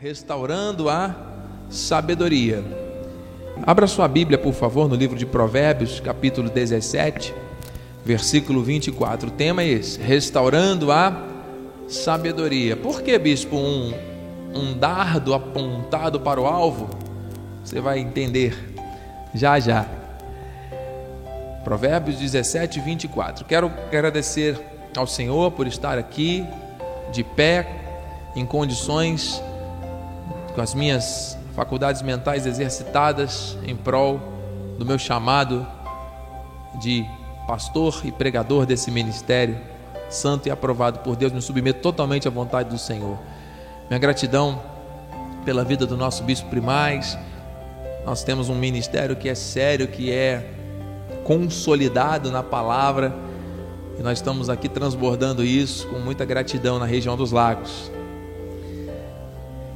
restaurando 0.00 0.88
a 0.88 1.12
sabedoria. 1.68 2.62
Abra 3.66 3.88
sua 3.88 4.06
Bíblia, 4.06 4.38
por 4.38 4.54
favor, 4.54 4.88
no 4.88 4.94
livro 4.94 5.18
de 5.18 5.26
Provérbios, 5.26 5.98
capítulo 5.98 6.48
17, 6.48 7.34
versículo 8.04 8.62
24. 8.62 9.28
O 9.28 9.32
tema 9.32 9.62
é 9.62 9.68
esse: 9.68 10.00
restaurando 10.00 10.92
a 10.92 11.26
sabedoria. 11.88 12.76
Por 12.76 13.02
que, 13.02 13.18
bispo, 13.18 13.56
um, 13.56 13.92
um 14.54 14.78
dardo 14.78 15.34
apontado 15.34 16.20
para 16.20 16.40
o 16.40 16.46
alvo? 16.46 16.88
Você 17.64 17.80
vai 17.80 17.98
entender 17.98 18.56
já 19.34 19.58
já. 19.58 19.84
Provérbios 21.64 22.18
17, 22.18 22.78
24. 22.80 23.44
Quero 23.44 23.66
agradecer 23.88 24.58
ao 24.96 25.08
Senhor 25.08 25.50
por 25.50 25.66
estar 25.66 25.98
aqui, 25.98 26.46
de 27.10 27.24
pé, 27.24 27.66
em 28.36 28.46
condições 28.46 29.42
com 30.58 30.62
as 30.62 30.74
minhas 30.74 31.38
faculdades 31.54 32.02
mentais 32.02 32.44
exercitadas 32.44 33.56
em 33.64 33.76
prol 33.76 34.20
do 34.76 34.84
meu 34.84 34.98
chamado 34.98 35.64
de 36.80 37.06
pastor 37.46 38.00
e 38.02 38.10
pregador 38.10 38.66
desse 38.66 38.90
ministério 38.90 39.56
santo 40.10 40.48
e 40.48 40.50
aprovado 40.50 40.98
por 40.98 41.14
Deus, 41.14 41.32
me 41.32 41.40
submeto 41.40 41.80
totalmente 41.80 42.26
à 42.26 42.30
vontade 42.32 42.70
do 42.70 42.76
Senhor. 42.76 43.16
Minha 43.88 44.00
gratidão 44.00 44.60
pela 45.44 45.62
vida 45.62 45.86
do 45.86 45.96
nosso 45.96 46.24
bispo 46.24 46.50
primaz. 46.50 47.16
Nós 48.04 48.24
temos 48.24 48.48
um 48.48 48.56
ministério 48.56 49.14
que 49.14 49.28
é 49.28 49.36
sério, 49.36 49.86
que 49.86 50.10
é 50.10 50.44
consolidado 51.22 52.32
na 52.32 52.42
palavra, 52.42 53.14
e 53.96 54.02
nós 54.02 54.18
estamos 54.18 54.50
aqui 54.50 54.68
transbordando 54.68 55.44
isso 55.44 55.86
com 55.86 56.00
muita 56.00 56.24
gratidão 56.24 56.80
na 56.80 56.84
região 56.84 57.16
dos 57.16 57.30
lagos. 57.30 57.92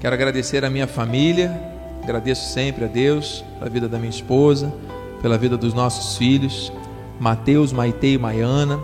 Quero 0.03 0.17
agradecer 0.17 0.65
a 0.65 0.69
minha 0.69 0.89
família, 0.89 1.57
agradeço 2.03 2.53
sempre 2.53 2.87
a 2.87 2.89
Deus 2.89 3.45
pela 3.57 3.71
vida 3.71 3.89
da 3.89 3.99
minha 3.99 4.11
esposa, 4.11 4.75
pela 5.23 5.39
vida 5.39 5.57
dos 5.57 5.73
nossos 5.73 6.17
filhos, 6.17 6.73
Mateus, 7.21 7.73
Maite 7.73 8.09
e 8.09 8.19
Maiana. 8.19 8.81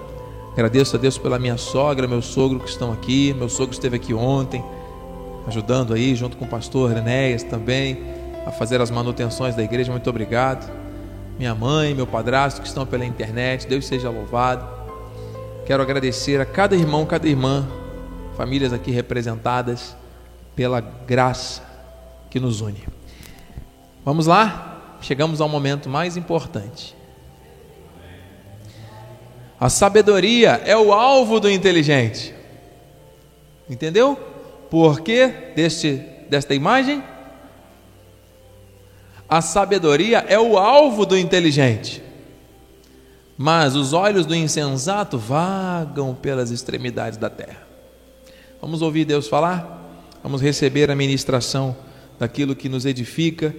Agradeço 0.52 0.94
a 0.94 0.98
Deus 1.00 1.18
pela 1.18 1.36
minha 1.36 1.56
sogra, 1.56 2.06
meu 2.06 2.22
sogro 2.22 2.60
que 2.60 2.68
estão 2.68 2.92
aqui. 2.92 3.34
Meu 3.36 3.48
sogro 3.48 3.72
esteve 3.72 3.96
aqui 3.96 4.14
ontem, 4.14 4.64
ajudando 5.48 5.92
aí, 5.92 6.14
junto 6.14 6.36
com 6.36 6.44
o 6.44 6.48
pastor 6.48 6.96
Enéas 6.96 7.42
também, 7.42 8.00
a 8.46 8.52
fazer 8.52 8.80
as 8.80 8.88
manutenções 8.88 9.56
da 9.56 9.62
igreja. 9.64 9.90
Muito 9.90 10.08
obrigado. 10.08 10.70
Minha 11.36 11.52
mãe, 11.52 11.96
meu 11.96 12.06
padrasto 12.06 12.62
que 12.62 12.68
estão 12.68 12.86
pela 12.86 13.04
internet, 13.04 13.66
Deus 13.66 13.88
seja 13.88 14.08
louvado. 14.08 14.64
Quero 15.66 15.82
agradecer 15.82 16.40
a 16.40 16.46
cada 16.46 16.76
irmão, 16.76 17.04
cada 17.04 17.26
irmã, 17.26 17.66
famílias 18.36 18.72
aqui 18.72 18.92
representadas 18.92 19.96
pela 20.58 20.80
graça 20.80 21.62
que 22.28 22.40
nos 22.40 22.60
une. 22.60 22.82
Vamos 24.04 24.26
lá? 24.26 24.96
Chegamos 25.00 25.40
ao 25.40 25.48
momento 25.48 25.88
mais 25.88 26.16
importante. 26.16 26.96
A 29.60 29.68
sabedoria 29.68 30.60
é 30.64 30.76
o 30.76 30.92
alvo 30.92 31.38
do 31.38 31.48
inteligente. 31.48 32.34
Entendeu? 33.70 34.16
Por 34.68 35.00
que 35.00 35.28
deste, 35.54 36.02
desta 36.28 36.56
imagem? 36.56 37.04
A 39.28 39.40
sabedoria 39.40 40.26
é 40.26 40.40
o 40.40 40.58
alvo 40.58 41.06
do 41.06 41.16
inteligente. 41.16 42.02
Mas 43.36 43.76
os 43.76 43.92
olhos 43.92 44.26
do 44.26 44.34
insensato 44.34 45.16
vagam 45.18 46.16
pelas 46.16 46.50
extremidades 46.50 47.16
da 47.16 47.30
terra. 47.30 47.62
Vamos 48.60 48.82
ouvir 48.82 49.04
Deus 49.04 49.28
falar? 49.28 49.77
Vamos 50.22 50.42
receber 50.42 50.90
a 50.90 50.96
ministração 50.96 51.76
daquilo 52.18 52.56
que 52.56 52.68
nos 52.68 52.84
edifica 52.84 53.54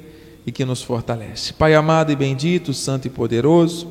e 0.46 0.52
que 0.52 0.66
nos 0.66 0.82
fortalece. 0.82 1.54
Pai 1.54 1.74
amado 1.74 2.12
e 2.12 2.16
bendito, 2.16 2.74
santo 2.74 3.08
e 3.08 3.10
poderoso, 3.10 3.88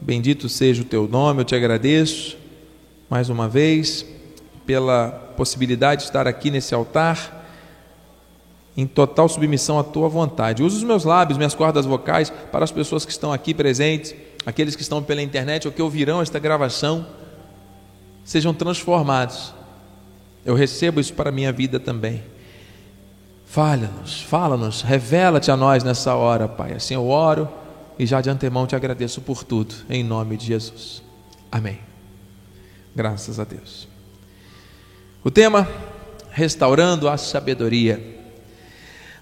bendito 0.00 0.48
seja 0.48 0.82
o 0.82 0.84
teu 0.84 1.06
nome, 1.06 1.40
eu 1.40 1.44
te 1.44 1.54
agradeço 1.54 2.36
mais 3.08 3.28
uma 3.28 3.48
vez 3.48 4.04
pela 4.66 5.10
possibilidade 5.36 6.02
de 6.02 6.08
estar 6.08 6.26
aqui 6.26 6.50
nesse 6.50 6.74
altar 6.74 7.40
em 8.76 8.86
total 8.86 9.28
submissão 9.28 9.78
à 9.78 9.84
tua 9.84 10.08
vontade. 10.08 10.62
Usa 10.62 10.78
os 10.78 10.82
meus 10.82 11.04
lábios, 11.04 11.36
minhas 11.36 11.54
cordas 11.54 11.84
vocais 11.84 12.32
para 12.50 12.64
as 12.64 12.72
pessoas 12.72 13.04
que 13.04 13.12
estão 13.12 13.32
aqui 13.32 13.52
presentes, 13.52 14.14
aqueles 14.46 14.74
que 14.74 14.82
estão 14.82 15.02
pela 15.02 15.22
internet 15.22 15.66
ou 15.68 15.72
que 15.72 15.82
ouvirão 15.82 16.22
esta 16.22 16.38
gravação, 16.38 17.06
sejam 18.24 18.54
transformados 18.54 19.52
eu 20.44 20.54
recebo 20.54 21.00
isso 21.00 21.14
para 21.14 21.30
a 21.30 21.32
minha 21.32 21.52
vida 21.52 21.78
também. 21.78 22.22
Fala-nos, 23.46 24.22
fala-nos, 24.22 24.82
revela-te 24.82 25.50
a 25.50 25.56
nós 25.56 25.84
nessa 25.84 26.14
hora, 26.14 26.48
Pai. 26.48 26.72
Assim 26.72 26.94
eu 26.94 27.08
oro 27.08 27.48
e 27.98 28.06
já 28.06 28.20
de 28.20 28.30
antemão 28.30 28.66
te 28.66 28.74
agradeço 28.74 29.20
por 29.20 29.44
tudo, 29.44 29.74
em 29.88 30.02
nome 30.02 30.36
de 30.36 30.46
Jesus. 30.46 31.02
Amém. 31.50 31.78
Graças 32.96 33.38
a 33.38 33.44
Deus. 33.44 33.86
O 35.22 35.30
tema: 35.30 35.68
restaurando 36.30 37.08
a 37.08 37.16
sabedoria. 37.16 38.20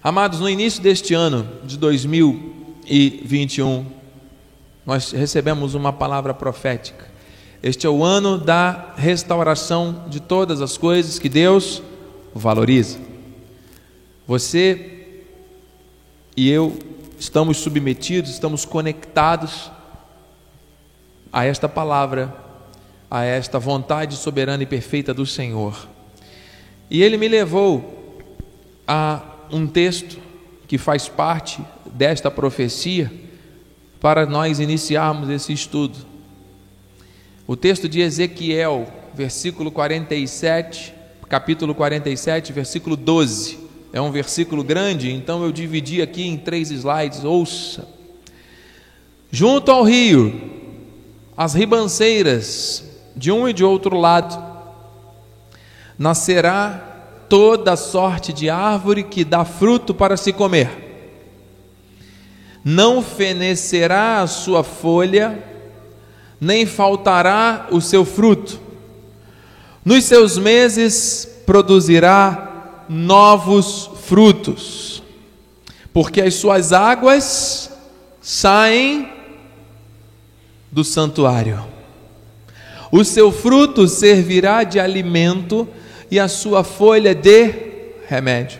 Amados, 0.03 0.39
no 0.39 0.49
início 0.49 0.81
deste 0.81 1.13
ano 1.13 1.47
de 1.63 1.77
2021, 1.77 3.85
nós 4.83 5.11
recebemos 5.11 5.75
uma 5.75 5.93
palavra 5.93 6.33
profética 6.33 7.10
este 7.63 7.85
é 7.85 7.89
o 7.89 8.03
ano 8.03 8.39
da 8.39 8.93
restauração 8.97 10.05
de 10.09 10.19
todas 10.19 10.61
as 10.61 10.77
coisas 10.77 11.19
que 11.19 11.29
Deus 11.29 11.83
valoriza. 12.33 12.97
Você 14.27 15.17
e 16.35 16.49
eu 16.49 16.77
estamos 17.19 17.57
submetidos, 17.57 18.31
estamos 18.31 18.65
conectados 18.65 19.69
a 21.31 21.45
esta 21.45 21.69
palavra, 21.69 22.33
a 23.09 23.23
esta 23.23 23.59
vontade 23.59 24.15
soberana 24.15 24.63
e 24.63 24.65
perfeita 24.65 25.13
do 25.13 25.25
Senhor. 25.25 25.87
E 26.89 27.03
ele 27.03 27.15
me 27.15 27.27
levou 27.27 28.17
a 28.87 29.21
um 29.51 29.67
texto 29.67 30.17
que 30.67 30.79
faz 30.79 31.07
parte 31.07 31.61
desta 31.85 32.31
profecia 32.31 33.11
para 33.99 34.25
nós 34.25 34.59
iniciarmos 34.59 35.29
esse 35.29 35.53
estudo. 35.53 36.10
O 37.51 37.57
texto 37.57 37.89
de 37.89 37.99
Ezequiel, 37.99 38.87
versículo 39.13 39.71
47, 39.71 40.93
capítulo 41.27 41.75
47, 41.75 42.53
versículo 42.53 42.95
12. 42.95 43.59
É 43.91 43.99
um 43.99 44.09
versículo 44.09 44.63
grande, 44.63 45.11
então 45.11 45.43
eu 45.43 45.51
dividi 45.51 46.01
aqui 46.01 46.25
em 46.25 46.37
três 46.37 46.71
slides. 46.71 47.25
Ouça. 47.25 47.85
Junto 49.29 49.69
ao 49.69 49.83
rio, 49.83 50.33
as 51.35 51.53
ribanceiras, 51.53 52.85
de 53.17 53.33
um 53.33 53.49
e 53.49 53.51
de 53.51 53.65
outro 53.65 53.97
lado, 53.97 54.41
nascerá 55.99 57.25
toda 57.27 57.75
sorte 57.75 58.31
de 58.31 58.49
árvore 58.49 59.03
que 59.03 59.25
dá 59.25 59.43
fruto 59.43 59.93
para 59.93 60.15
se 60.15 60.31
comer. 60.31 60.69
Não 62.63 63.03
fenecerá 63.03 64.21
a 64.21 64.27
sua 64.27 64.63
folha, 64.63 65.50
nem 66.41 66.65
faltará 66.65 67.67
o 67.69 67.79
seu 67.79 68.03
fruto. 68.03 68.59
Nos 69.85 70.05
seus 70.05 70.39
meses 70.39 71.29
produzirá 71.45 72.85
novos 72.89 73.91
frutos, 74.05 75.03
porque 75.93 76.19
as 76.19 76.33
suas 76.33 76.73
águas 76.73 77.69
saem 78.19 79.07
do 80.71 80.83
santuário. 80.83 81.63
O 82.91 83.03
seu 83.03 83.31
fruto 83.31 83.87
servirá 83.87 84.63
de 84.63 84.79
alimento 84.79 85.67
e 86.09 86.19
a 86.19 86.27
sua 86.27 86.63
folha 86.63 87.13
de 87.13 87.53
remédio. 88.07 88.59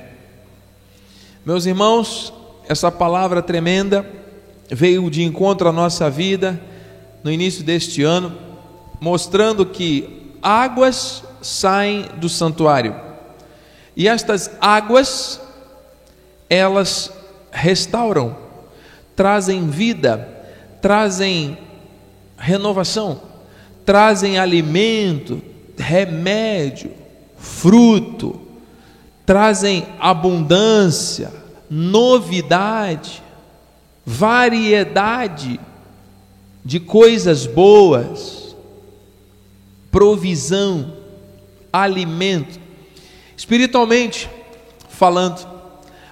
Meus 1.44 1.66
irmãos, 1.66 2.31
essa 2.69 2.92
palavra 2.92 3.42
tremenda 3.42 4.06
veio 4.69 5.10
de 5.10 5.24
encontro 5.24 5.68
à 5.68 5.72
nossa 5.72 6.10
vida 6.10 6.62
no 7.23 7.31
início 7.31 7.63
deste 7.63 8.03
ano, 8.03 8.35
mostrando 9.00 9.65
que 9.65 10.31
águas 10.41 11.23
saem 11.41 12.06
do 12.18 12.29
santuário. 12.29 12.95
E 13.95 14.07
estas 14.07 14.51
águas, 14.59 15.41
elas 16.50 17.12
restauram, 17.51 18.35
trazem 19.15 19.68
vida, 19.68 20.27
trazem 20.81 21.57
renovação, 22.38 23.21
trazem 23.85 24.39
alimento, 24.39 25.41
remédio, 25.77 26.91
fruto, 27.38 28.39
trazem 29.25 29.85
abundância, 30.00 31.31
novidade, 31.69 33.21
variedade 34.06 35.59
de 36.63 36.80
coisas 36.80 37.46
boas, 37.46 38.56
provisão, 39.92 40.94
alimento. 41.72 42.60
Espiritualmente 43.36 44.30
falando. 44.90 45.48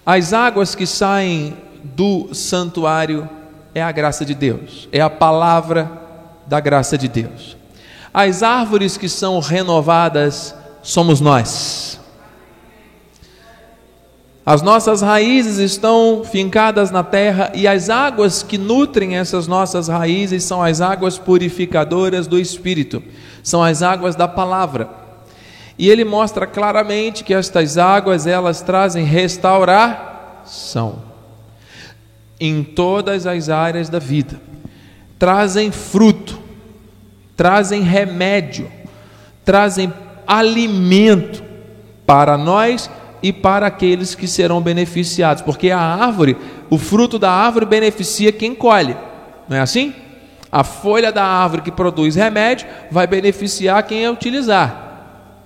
As 0.05 0.33
águas 0.33 0.73
que 0.73 0.87
saem 0.87 1.55
do 1.83 2.33
santuário 2.33 3.29
é 3.73 3.81
a 3.81 3.91
graça 3.91 4.25
de 4.25 4.33
Deus, 4.33 4.89
é 4.91 4.99
a 4.99 5.09
palavra 5.09 5.91
da 6.47 6.59
graça 6.59 6.97
de 6.97 7.07
Deus. 7.07 7.55
As 8.11 8.41
árvores 8.41 8.97
que 8.97 9.07
são 9.07 9.39
renovadas 9.39 10.55
somos 10.81 11.21
nós. 11.21 11.98
As 14.45 14.61
nossas 14.61 15.01
raízes 15.01 15.57
estão 15.57 16.23
fincadas 16.23 16.91
na 16.91 17.03
terra 17.03 17.51
e 17.53 17.67
as 17.67 17.89
águas 17.89 18.41
que 18.41 18.57
nutrem 18.57 19.17
essas 19.17 19.47
nossas 19.47 19.87
raízes 19.87 20.43
são 20.43 20.63
as 20.63 20.81
águas 20.81 21.17
purificadoras 21.17 22.25
do 22.25 22.39
Espírito, 22.39 23.03
são 23.43 23.63
as 23.63 23.83
águas 23.83 24.15
da 24.15 24.27
palavra. 24.27 24.89
E 25.77 25.89
ele 25.89 26.03
mostra 26.03 26.47
claramente 26.47 27.23
que 27.23 27.33
estas 27.33 27.77
águas 27.77 28.27
elas 28.27 28.61
trazem 28.61 29.05
restauração 29.05 31.03
em 32.39 32.63
todas 32.63 33.27
as 33.27 33.49
áreas 33.49 33.89
da 33.89 33.99
vida. 33.99 34.39
Trazem 35.17 35.71
fruto, 35.71 36.39
trazem 37.35 37.81
remédio, 37.81 38.71
trazem 39.43 39.93
alimento 40.25 41.43
para 42.05 42.37
nós 42.37 42.89
e 43.21 43.33
para 43.33 43.67
aqueles 43.67 44.15
que 44.15 44.27
serão 44.27 44.61
beneficiados, 44.61 45.41
porque 45.41 45.71
a 45.71 45.79
árvore, 45.79 46.37
o 46.69 46.77
fruto 46.77 47.19
da 47.19 47.31
árvore 47.31 47.65
beneficia 47.65 48.31
quem 48.31 48.55
colhe, 48.55 48.95
não 49.47 49.57
é 49.57 49.59
assim? 49.59 49.93
A 50.51 50.63
folha 50.63 51.11
da 51.11 51.23
árvore 51.23 51.61
que 51.61 51.71
produz 51.71 52.15
remédio 52.15 52.67
vai 52.89 53.05
beneficiar 53.05 53.83
quem 53.83 54.05
a 54.05 54.11
utilizar. 54.11 54.87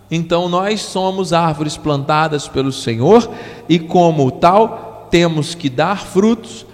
Então 0.10 0.48
nós 0.48 0.82
somos 0.82 1.34
árvores 1.34 1.76
plantadas 1.76 2.48
pelo 2.48 2.72
Senhor 2.72 3.30
e, 3.68 3.80
como 3.80 4.30
tal, 4.32 5.08
temos 5.10 5.56
que 5.56 5.70
dar 5.70 6.06
frutos, 6.06 6.66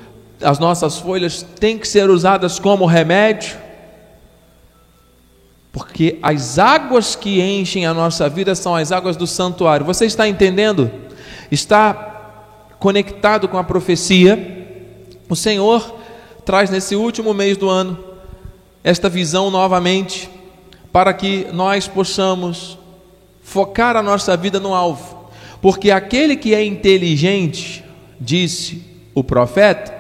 as 0.42 0.60
nossas 0.60 0.98
folhas 0.98 1.44
têm 1.60 1.78
que 1.78 1.88
ser 1.88 2.10
usadas 2.10 2.60
como 2.60 2.86
remédio 2.86 3.69
porque 5.72 6.18
as 6.22 6.58
águas 6.58 7.16
que 7.16 7.42
enchem 7.42 7.86
a 7.86 7.94
nossa 7.94 8.28
vida 8.28 8.56
são 8.56 8.76
as 8.76 8.92
águas 8.92 9.16
do 9.16 9.28
santuário. 9.28 9.86
Você 9.86 10.06
está 10.06 10.28
entendendo? 10.28 10.92
Está 11.52 11.94
conectado 12.80 13.48
com 13.48 13.58
a 13.58 13.64
profecia. 13.64 14.68
O 15.28 15.36
Senhor 15.36 15.96
traz 16.44 16.70
nesse 16.70 16.96
último 16.96 17.34
mês 17.34 17.58
do 17.58 17.70
ano 17.70 18.04
esta 18.84 19.10
visão 19.10 19.52
novamente, 19.52 20.30
para 20.92 21.14
que 21.14 21.48
nós 21.54 21.88
possamos 21.88 22.78
focar 23.44 23.96
a 23.96 24.02
nossa 24.02 24.36
vida 24.36 24.60
no 24.60 24.74
alvo. 24.74 25.30
Porque 25.62 25.92
aquele 25.92 26.36
que 26.36 26.56
é 26.56 26.64
inteligente, 26.64 27.84
disse 28.20 28.84
o 29.14 29.24
profeta, 29.24 29.94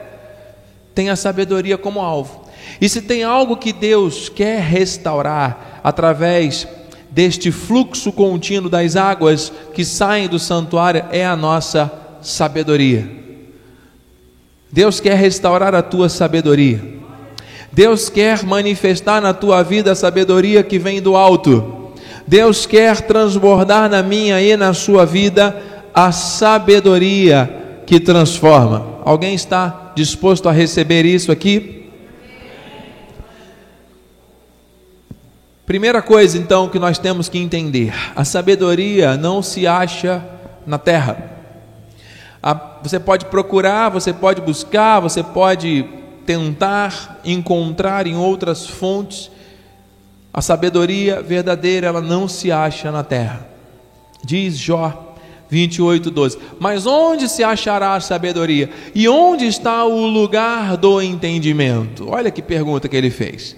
tem 0.95 1.09
a 1.09 1.15
sabedoria 1.15 1.77
como 1.77 1.99
alvo. 1.99 2.48
E 2.81 2.87
se 2.87 3.01
tem 3.01 3.23
algo 3.23 3.57
que 3.57 3.73
Deus 3.73 4.29
quer 4.29 4.61
restaurar 4.61 5.81
através 5.83 6.67
deste 7.09 7.51
fluxo 7.51 8.11
contínuo 8.11 8.69
das 8.69 8.95
águas 8.95 9.51
que 9.73 9.83
saem 9.83 10.27
do 10.27 10.39
santuário, 10.39 11.03
é 11.11 11.25
a 11.25 11.35
nossa 11.35 11.91
sabedoria. 12.21 13.09
Deus 14.71 14.99
quer 14.99 15.15
restaurar 15.15 15.73
a 15.73 15.81
tua 15.81 16.07
sabedoria. 16.07 16.99
Deus 17.71 18.09
quer 18.09 18.43
manifestar 18.43 19.21
na 19.21 19.33
tua 19.33 19.63
vida 19.63 19.91
a 19.91 19.95
sabedoria 19.95 20.63
que 20.63 20.79
vem 20.79 21.01
do 21.01 21.15
alto. 21.15 21.91
Deus 22.27 22.65
quer 22.65 23.01
transbordar 23.01 23.89
na 23.89 24.03
minha 24.03 24.39
e 24.41 24.55
na 24.55 24.73
sua 24.73 25.05
vida 25.05 25.61
a 25.93 26.11
sabedoria 26.11 27.81
que 27.85 27.99
transforma. 27.99 28.99
Alguém 29.03 29.33
está 29.33 29.91
disposto 29.95 30.47
a 30.47 30.51
receber 30.51 31.05
isso 31.05 31.31
aqui? 31.31 31.78
Primeira 35.69 36.01
coisa, 36.01 36.35
então, 36.35 36.67
que 36.67 36.79
nós 36.79 36.97
temos 36.97 37.29
que 37.29 37.37
entender: 37.37 37.93
a 38.15 38.25
sabedoria 38.25 39.15
não 39.15 39.43
se 39.43 39.67
acha 39.67 40.25
na 40.65 40.79
terra. 40.79 41.31
você 42.81 42.99
pode 42.99 43.25
procurar, 43.25 43.89
você 43.89 44.11
pode 44.11 44.41
buscar, 44.41 44.99
você 44.99 45.21
pode 45.21 45.85
tentar 46.25 47.19
encontrar 47.23 48.07
em 48.07 48.15
outras 48.15 48.65
fontes. 48.65 49.29
A 50.33 50.41
sabedoria 50.41 51.21
verdadeira, 51.21 51.85
ela 51.85 52.01
não 52.01 52.27
se 52.27 52.51
acha 52.51 52.91
na 52.91 53.03
terra. 53.03 53.47
Diz 54.23 54.57
Jó 54.57 55.13
28, 55.51 56.09
12. 56.09 56.39
Mas 56.59 56.87
onde 56.87 57.29
se 57.29 57.43
achará 57.43 57.93
a 57.93 58.01
sabedoria? 58.01 58.71
E 58.95 59.07
onde 59.07 59.45
está 59.45 59.85
o 59.85 60.07
lugar 60.07 60.75
do 60.77 60.99
entendimento? 60.99 62.09
Olha 62.09 62.31
que 62.31 62.41
pergunta 62.41 62.89
que 62.89 62.95
ele 62.95 63.11
fez. 63.11 63.55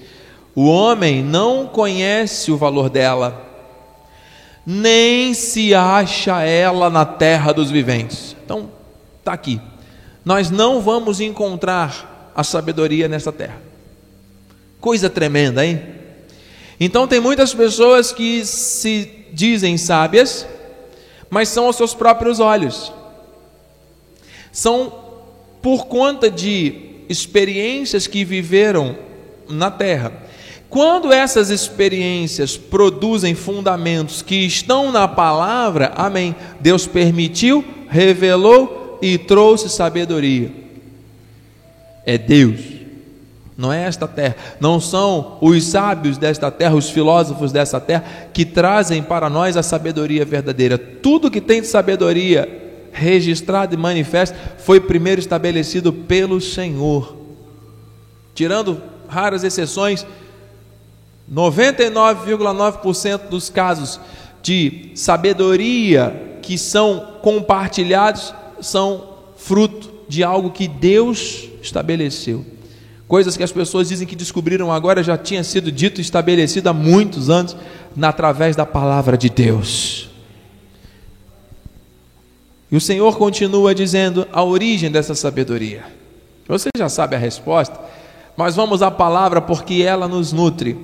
O 0.54 0.68
homem 0.68 1.24
não 1.24 1.66
conhece 1.66 2.52
o 2.52 2.58
valor 2.58 2.90
dela, 2.90 3.50
nem 4.66 5.34
se 5.34 5.74
acha 5.74 6.42
ela 6.42 6.90
na 6.90 7.06
terra 7.06 7.54
dos 7.54 7.72
viventes. 7.72 8.36
Então, 8.44 8.70
está 9.20 9.32
aqui. 9.32 9.62
Nós 10.26 10.52
não 10.52 10.82
vamos 10.82 11.22
encontrar 11.22 12.32
a 12.36 12.44
sabedoria 12.44 13.08
nessa 13.08 13.32
terra. 13.32 13.62
Coisa 14.80 15.10
tremenda, 15.10 15.66
hein? 15.66 15.82
Então, 16.80 17.08
tem 17.08 17.20
muitas 17.20 17.54
pessoas 17.54 18.12
que 18.12 18.46
se 18.46 19.28
dizem 19.32 19.78
sábias, 19.78 20.46
mas 21.30 21.48
são 21.48 21.66
aos 21.66 21.78
seus 21.78 21.94
próprios 21.94 22.40
olhos. 22.40 22.92
São 24.52 24.94
por 25.62 25.86
conta 25.86 26.30
de 26.30 27.04
experiências 27.08 28.06
que 28.06 28.26
viveram 28.26 28.98
na 29.48 29.72
terra 29.72 30.12
quando 30.72 31.12
essas 31.12 31.50
experiências 31.50 32.56
produzem 32.56 33.36
fundamentos 33.36 34.22
que 34.22 34.46
estão 34.46 34.90
na 34.90 35.06
palavra, 35.06 35.92
amém. 35.98 36.34
Deus 36.62 36.88
permitiu, 36.88 37.64
revelou 37.90 38.98
e 39.02 39.18
trouxe 39.18 39.70
sabedoria. 39.70 40.50
É 42.06 42.18
Deus, 42.18 42.62
não 43.58 43.72
é 43.72 43.84
esta 43.84 44.08
terra, 44.08 44.38
não 44.62 44.80
são 44.80 45.38
os 45.42 45.62
sábios 45.66 46.18
desta 46.18 46.50
terra, 46.50 46.74
os 46.74 46.90
filósofos 46.90 47.52
desta 47.52 47.78
terra, 47.78 48.06
que 48.34 48.46
trazem 48.46 49.04
para 49.04 49.30
nós 49.30 49.58
a 49.58 49.62
sabedoria 49.62 50.24
verdadeira. 50.24 50.78
Tudo 50.78 51.30
que 51.30 51.42
tem 51.42 51.60
de 51.60 51.68
sabedoria 51.68 52.48
registrado 52.94 53.76
e 53.76 53.78
manifesto 53.78 54.38
foi 54.60 54.80
primeiro 54.80 55.20
estabelecido 55.20 55.92
pelo 55.92 56.40
Senhor. 56.40 57.18
Tirando 58.34 58.82
raras 59.10 59.44
exceções, 59.44 60.06
99,9% 61.32 63.30
dos 63.30 63.50
casos 63.50 64.00
de 64.42 64.92
sabedoria 64.96 66.40
que 66.42 66.58
são 66.58 67.14
compartilhados 67.22 68.34
são 68.60 69.12
fruto 69.38 69.92
de 70.10 70.24
algo 70.24 70.52
que 70.52 70.68
Deus 70.68 71.48
estabeleceu. 71.62 72.46
Coisas 73.08 73.38
que 73.38 73.44
as 73.44 73.52
pessoas 73.52 73.88
dizem 73.90 74.08
que 74.08 74.16
descobriram 74.16 74.72
agora 74.72 75.04
já 75.04 75.18
tinha 75.18 75.44
sido 75.44 75.72
dito 75.72 76.00
e 76.00 76.02
estabelecido 76.02 76.70
há 76.70 76.74
muitos 76.74 77.30
anos 77.30 77.56
através 78.02 78.56
da 78.56 78.66
palavra 78.66 79.18
de 79.18 79.30
Deus. 79.30 80.10
E 82.72 82.76
o 82.76 82.82
Senhor 82.82 83.18
continua 83.18 83.76
dizendo 83.76 84.26
a 84.32 84.44
origem 84.44 84.90
dessa 84.90 85.14
sabedoria. 85.14 85.84
Você 86.48 86.70
já 86.78 86.88
sabe 86.88 87.16
a 87.16 87.20
resposta, 87.20 87.78
mas 88.38 88.56
vamos 88.56 88.82
à 88.82 88.90
palavra 88.90 89.42
porque 89.42 89.82
ela 89.82 90.08
nos 90.08 90.32
nutre. 90.32 90.78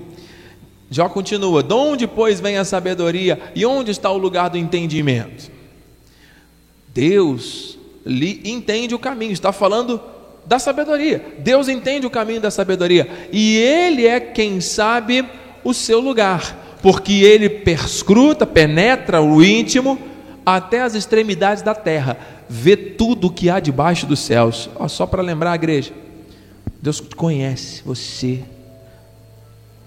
Jó 0.90 1.10
continua: 1.10 1.62
De 1.62 1.74
onde, 1.74 2.08
pois, 2.08 2.40
vem 2.40 2.58
a 2.58 2.66
sabedoria 2.66 3.40
e 3.56 3.66
onde 3.66 3.92
está 3.92 4.10
o 4.10 4.18
lugar 4.18 4.50
do 4.50 4.58
entendimento? 4.58 5.52
Deus 6.94 7.78
lhe 8.06 8.42
entende 8.46 8.96
o 8.96 9.00
caminho, 9.00 9.34
está 9.34 9.52
falando 9.52 10.02
da 10.46 10.58
sabedoria. 10.58 11.24
Deus 11.40 11.68
entende 11.68 12.08
o 12.08 12.10
caminho 12.10 12.40
da 12.40 12.50
sabedoria 12.50 13.08
e 13.32 13.58
Ele 13.58 14.08
é 14.08 14.20
quem 14.20 14.62
sabe 14.62 15.26
o 15.64 15.74
seu 15.74 16.00
lugar, 16.00 16.78
porque 16.82 17.14
Ele 17.14 17.50
perscruta, 17.50 18.46
penetra 18.46 19.22
o 19.22 19.44
íntimo 19.44 20.00
até 20.46 20.82
as 20.82 20.96
extremidades 20.96 21.62
da 21.62 21.76
terra, 21.76 22.18
vê 22.48 22.78
tudo 22.78 23.28
o 23.28 23.32
que 23.32 23.50
há 23.50 23.60
debaixo 23.60 24.06
dos 24.06 24.22
céus. 24.22 24.70
Ó, 24.78 24.88
só 24.88 25.06
para 25.06 25.22
lembrar 25.22 25.52
a 25.52 25.56
igreja, 25.56 25.92
Deus 26.82 27.02
conhece 27.02 27.82
você 27.86 28.44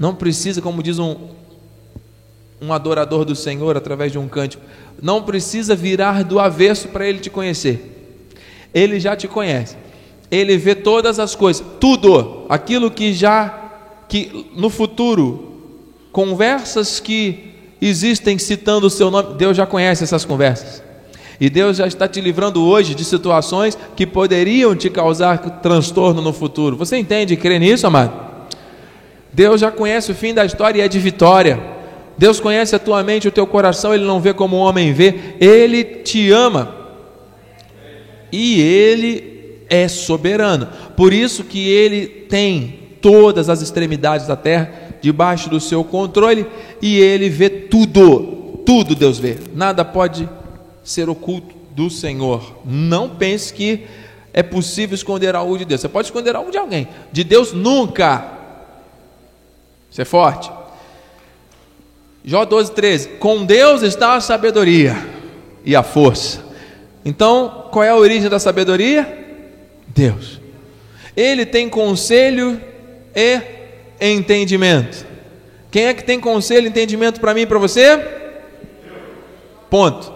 não 0.00 0.14
precisa, 0.14 0.62
como 0.62 0.82
diz 0.82 0.98
um, 0.98 1.14
um 2.58 2.72
adorador 2.72 3.22
do 3.26 3.36
Senhor 3.36 3.76
através 3.76 4.10
de 4.10 4.18
um 4.18 4.26
cântico, 4.26 4.62
não 5.00 5.22
precisa 5.22 5.76
virar 5.76 6.24
do 6.24 6.40
avesso 6.40 6.88
para 6.88 7.06
ele 7.06 7.18
te 7.18 7.28
conhecer. 7.28 8.24
Ele 8.72 8.98
já 8.98 9.14
te 9.14 9.28
conhece. 9.28 9.76
Ele 10.30 10.56
vê 10.56 10.74
todas 10.74 11.18
as 11.18 11.34
coisas, 11.34 11.62
tudo, 11.78 12.46
aquilo 12.48 12.90
que 12.90 13.12
já 13.12 13.58
que 14.08 14.46
no 14.56 14.70
futuro 14.70 15.58
conversas 16.10 16.98
que 16.98 17.50
existem 17.80 18.38
citando 18.38 18.86
o 18.86 18.90
seu 18.90 19.10
nome, 19.10 19.34
Deus 19.34 19.54
já 19.54 19.66
conhece 19.66 20.02
essas 20.02 20.24
conversas. 20.24 20.82
E 21.38 21.50
Deus 21.50 21.76
já 21.76 21.86
está 21.86 22.08
te 22.08 22.22
livrando 22.22 22.64
hoje 22.64 22.94
de 22.94 23.04
situações 23.04 23.76
que 23.94 24.06
poderiam 24.06 24.74
te 24.74 24.88
causar 24.88 25.60
transtorno 25.60 26.22
no 26.22 26.32
futuro. 26.32 26.74
Você 26.76 26.96
entende 26.96 27.34
e 27.34 27.36
crê 27.36 27.58
nisso, 27.58 27.86
amado? 27.86 28.29
Deus 29.32 29.60
já 29.60 29.70
conhece 29.70 30.10
o 30.10 30.14
fim 30.14 30.34
da 30.34 30.44
história 30.44 30.78
e 30.78 30.82
é 30.82 30.88
de 30.88 30.98
vitória. 30.98 31.60
Deus 32.18 32.38
conhece 32.38 32.76
a 32.76 32.78
tua 32.78 33.02
mente, 33.02 33.28
o 33.28 33.32
teu 33.32 33.46
coração, 33.46 33.94
Ele 33.94 34.04
não 34.04 34.20
vê 34.20 34.34
como 34.34 34.56
o 34.56 34.60
homem 34.60 34.92
vê, 34.92 35.14
Ele 35.40 35.84
te 35.84 36.30
ama. 36.30 36.74
E 38.30 38.60
Ele 38.60 39.64
é 39.68 39.88
soberano. 39.88 40.68
Por 40.96 41.12
isso 41.12 41.44
que 41.44 41.68
Ele 41.68 42.06
tem 42.06 42.80
todas 43.00 43.48
as 43.48 43.62
extremidades 43.62 44.26
da 44.26 44.36
terra 44.36 44.70
debaixo 45.00 45.48
do 45.48 45.58
seu 45.58 45.82
controle 45.82 46.46
e 46.82 46.98
Ele 46.98 47.28
vê 47.28 47.48
tudo. 47.48 48.60
Tudo 48.66 48.94
Deus 48.94 49.18
vê. 49.18 49.36
Nada 49.54 49.84
pode 49.84 50.28
ser 50.84 51.08
oculto 51.08 51.54
do 51.70 51.88
Senhor. 51.88 52.58
Não 52.64 53.08
pense 53.08 53.54
que 53.54 53.84
é 54.32 54.42
possível 54.42 54.94
esconder 54.94 55.34
algo 55.34 55.56
de 55.56 55.64
Deus. 55.64 55.80
Você 55.80 55.88
pode 55.88 56.08
esconder 56.08 56.36
algo 56.36 56.50
de 56.50 56.58
alguém. 56.58 56.86
De 57.10 57.24
Deus 57.24 57.52
nunca. 57.52 58.39
Isso 59.90 60.00
é 60.00 60.04
forte. 60.04 60.50
Jó 62.24 62.44
12, 62.44 62.72
13. 62.72 63.08
Com 63.18 63.44
Deus 63.44 63.82
está 63.82 64.14
a 64.14 64.20
sabedoria 64.20 64.96
e 65.64 65.74
a 65.74 65.82
força. 65.82 66.44
Então, 67.04 67.68
qual 67.70 67.84
é 67.84 67.88
a 67.88 67.96
origem 67.96 68.28
da 68.28 68.38
sabedoria? 68.38 69.18
Deus. 69.88 70.40
Ele 71.16 71.44
tem 71.44 71.68
conselho 71.68 72.60
e 73.14 73.40
entendimento. 74.00 75.06
Quem 75.70 75.86
é 75.86 75.94
que 75.94 76.04
tem 76.04 76.20
conselho 76.20 76.66
e 76.66 76.68
entendimento 76.68 77.20
para 77.20 77.34
mim 77.34 77.42
e 77.42 77.46
para 77.46 77.58
você? 77.58 77.98
Ponto. 79.68 80.12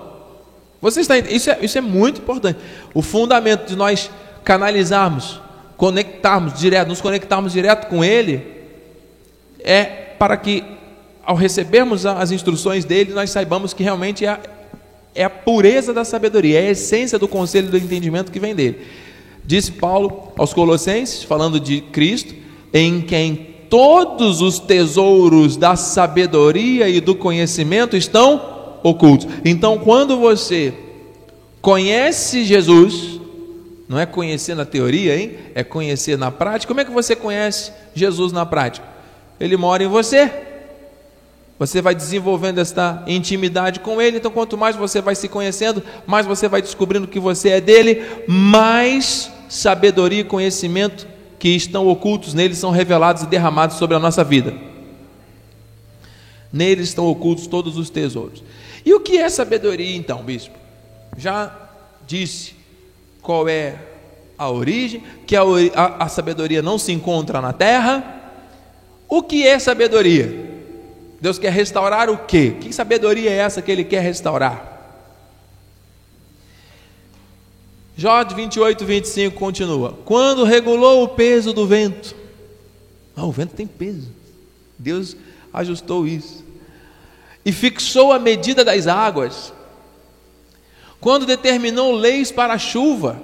Você 0.81 1.01
está 1.01 1.17
isso 1.17 1.51
é, 1.51 1.59
isso 1.63 1.79
é 1.79 1.81
muito 1.81 2.21
importante. 2.21 2.59
O 2.93 3.01
fundamento 3.01 3.67
de 3.67 3.77
nós 3.77 4.11
canalizarmos, 4.45 5.41
conectarmos 5.77 6.59
direto, 6.59 6.89
nos 6.89 7.01
conectarmos 7.01 7.53
direto 7.53 7.89
com 7.89 8.05
Ele, 8.05 8.54
é 9.65 9.85
para 10.19 10.37
que 10.37 10.63
ao 11.25 11.35
recebermos 11.35 12.05
as 12.05 12.31
instruções 12.31 12.85
dele, 12.85 13.15
nós 13.15 13.31
saibamos 13.31 13.73
que 13.73 13.83
realmente 13.83 14.27
é 14.27 14.29
a, 14.29 14.41
é 15.15 15.25
a 15.25 15.31
pureza 15.31 15.93
da 15.93 16.05
sabedoria, 16.05 16.61
é 16.61 16.69
a 16.69 16.71
essência 16.73 17.19
do 17.19 17.27
conselho 17.27 17.69
do 17.69 17.79
entendimento 17.79 18.31
que 18.31 18.39
vem 18.39 18.55
dele. 18.55 18.79
Disse 19.45 19.73
Paulo 19.73 20.33
aos 20.37 20.53
Colossenses, 20.53 21.23
falando 21.23 21.59
de 21.59 21.81
Cristo, 21.81 22.35
em 22.73 23.01
quem 23.01 23.55
todos 23.71 24.41
os 24.41 24.59
tesouros 24.59 25.57
da 25.57 25.77
sabedoria 25.77 26.89
e 26.89 27.01
do 27.01 27.15
conhecimento 27.15 27.97
estão 27.97 28.79
ocultos. 28.83 29.27
Então, 29.45 29.79
quando 29.79 30.19
você 30.19 30.75
conhece 31.63 32.45
Jesus, 32.45 33.21
não 33.89 33.99
é 33.99 34.05
conhecer 34.05 34.55
na 34.55 34.65
teoria, 34.65 35.19
hein? 35.19 35.33
É 35.55 35.65
conhecer 35.65 36.19
na 36.19 36.31
prática. 36.31 36.69
Como 36.69 36.81
é 36.81 36.85
que 36.85 36.91
você 36.91 37.17
conhece 37.17 37.73
Jesus 37.95 38.33
na 38.33 38.45
prática? 38.45 38.94
Ele 39.39 39.57
mora 39.57 39.83
em 39.83 39.89
você. 39.89 40.31
Você 41.59 41.81
vai 41.81 41.95
desenvolvendo 41.95 42.59
esta 42.59 43.05
intimidade 43.07 43.81
com 43.81 44.01
Ele. 44.01 44.19
Então, 44.19 44.31
quanto 44.31 44.59
mais 44.59 44.77
você 44.77 45.01
vai 45.01 45.15
se 45.15 45.29
conhecendo, 45.29 45.83
mais 46.07 46.27
você 46.27 46.49
vai 46.49 46.61
descobrindo 46.61 47.07
que 47.07 47.21
você 47.21 47.51
é 47.51 47.61
dele, 47.61 48.03
mais 48.27 49.31
sabedoria 49.49 50.21
e 50.21 50.25
conhecimento 50.25 51.07
que 51.39 51.51
estão 51.51 51.87
ocultos 51.87 52.33
nele 52.33 52.55
são 52.55 52.71
revelados 52.71 53.23
e 53.23 53.27
derramados 53.27 53.77
sobre 53.77 53.95
a 53.95 54.01
nossa 54.01 54.25
vida. 54.25 54.55
Nele 56.53 56.83
estão 56.83 57.07
ocultos 57.07 57.47
todos 57.47 57.77
os 57.77 57.91
tesouros. 57.91 58.43
E 58.85 58.95
o 58.95 59.01
que 59.01 59.19
é 59.19 59.29
sabedoria 59.29 59.95
então, 59.95 60.23
bispo? 60.23 60.57
Já 61.17 61.55
disse 62.07 62.55
qual 63.21 63.49
é 63.49 63.77
a 64.39 64.51
origem, 64.51 65.03
que 65.27 65.37
a, 65.37 65.43
a, 65.75 66.05
a 66.05 66.09
sabedoria 66.09 66.63
não 66.63 66.79
se 66.79 66.93
encontra 66.93 67.41
na 67.41 67.53
terra. 67.53 68.14
O 69.09 69.23
que 69.23 69.47
é 69.47 69.59
sabedoria? 69.59 70.45
Deus 71.21 71.39
quer 71.39 71.53
restaurar 71.53 72.11
o 72.11 72.19
quê? 72.19 72.57
Que 72.61 72.73
sabedoria 72.73 73.31
é 73.31 73.37
essa 73.37 73.63
que 73.63 73.71
Ele 73.71 73.85
quer 73.85 74.01
restaurar? 74.01 74.73
Jó 77.97 78.25
28, 78.25 78.85
25 78.85 79.37
continua. 79.37 79.97
Quando 80.05 80.45
regulou 80.45 81.05
o 81.05 81.09
peso 81.09 81.53
do 81.53 81.67
vento, 81.67 82.15
ah, 83.17 83.25
o 83.25 83.31
vento 83.31 83.55
tem 83.55 83.67
peso, 83.67 84.09
Deus 84.79 85.17
ajustou 85.53 86.07
isso 86.07 86.45
e 87.45 87.53
fixou 87.53 88.13
a 88.13 88.19
medida 88.19 88.65
das 88.65 88.87
águas, 88.87 89.53
quando 91.01 91.27
determinou 91.27 91.93
leis 91.93 92.33
para 92.33 92.55
a 92.55 92.59
chuva 92.59 93.21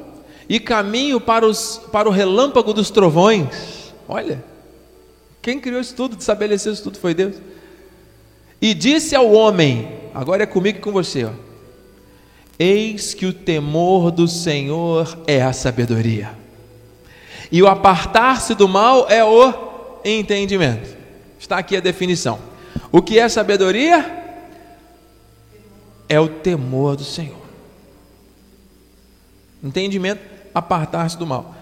e 0.48 0.60
caminho 0.60 1.20
para, 1.20 1.46
os, 1.46 1.80
para 1.90 2.08
o 2.08 2.12
relâmpago 2.12 2.74
dos 2.74 2.90
trovões. 2.90 3.92
Olha, 4.06 4.44
quem 5.42 5.60
criou 5.60 5.80
isso 5.80 5.94
tudo, 5.94 6.18
estabeleceu 6.18 6.72
isso 6.72 6.82
tudo 6.82 6.98
foi 6.98 7.14
Deus. 7.14 7.36
E 8.60 8.74
disse 8.74 9.14
ao 9.14 9.32
homem: 9.32 9.88
agora 10.14 10.42
é 10.42 10.46
comigo 10.46 10.78
e 10.78 10.80
com 10.82 10.92
você, 10.92 11.24
ó, 11.24 11.32
Eis 12.58 13.14
que 13.14 13.24
o 13.24 13.32
temor 13.32 14.10
do 14.10 14.28
Senhor 14.28 15.18
é 15.26 15.40
a 15.40 15.52
sabedoria, 15.52 16.30
e 17.50 17.62
o 17.62 17.66
apartar-se 17.66 18.54
do 18.54 18.68
mal 18.68 19.08
é 19.08 19.24
o 19.24 20.00
entendimento. 20.04 20.94
Está 21.38 21.56
aqui 21.56 21.74
a 21.74 21.80
definição. 21.80 22.38
O 22.92 23.00
que 23.00 23.18
é 23.18 23.26
sabedoria? 23.30 24.18
É 26.06 26.20
o 26.20 26.28
temor 26.28 26.96
do 26.96 27.04
Senhor. 27.04 27.40
Entendimento, 29.64 30.20
apartar-se 30.54 31.16
do 31.16 31.26
mal. 31.26 31.54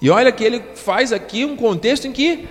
E 0.00 0.08
olha 0.08 0.30
que 0.30 0.44
ele 0.44 0.62
faz 0.76 1.12
aqui 1.12 1.44
um 1.44 1.56
contexto 1.56 2.06
em 2.06 2.12
que 2.12 2.46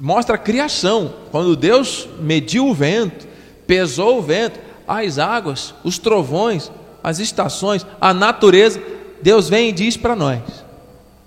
mostra 0.00 0.36
a 0.36 0.38
criação. 0.38 1.14
Quando 1.30 1.54
Deus 1.54 2.08
mediu 2.18 2.66
o 2.66 2.74
vento, 2.74 3.28
pesou 3.66 4.18
o 4.18 4.22
vento, 4.22 4.58
as 4.88 5.18
águas, 5.18 5.74
os 5.84 5.98
trovões, 5.98 6.72
as 7.04 7.18
estações, 7.18 7.86
a 8.00 8.12
natureza, 8.14 8.82
Deus 9.22 9.48
vem 9.48 9.68
e 9.68 9.72
diz 9.72 9.96
para 9.96 10.16
nós: 10.16 10.40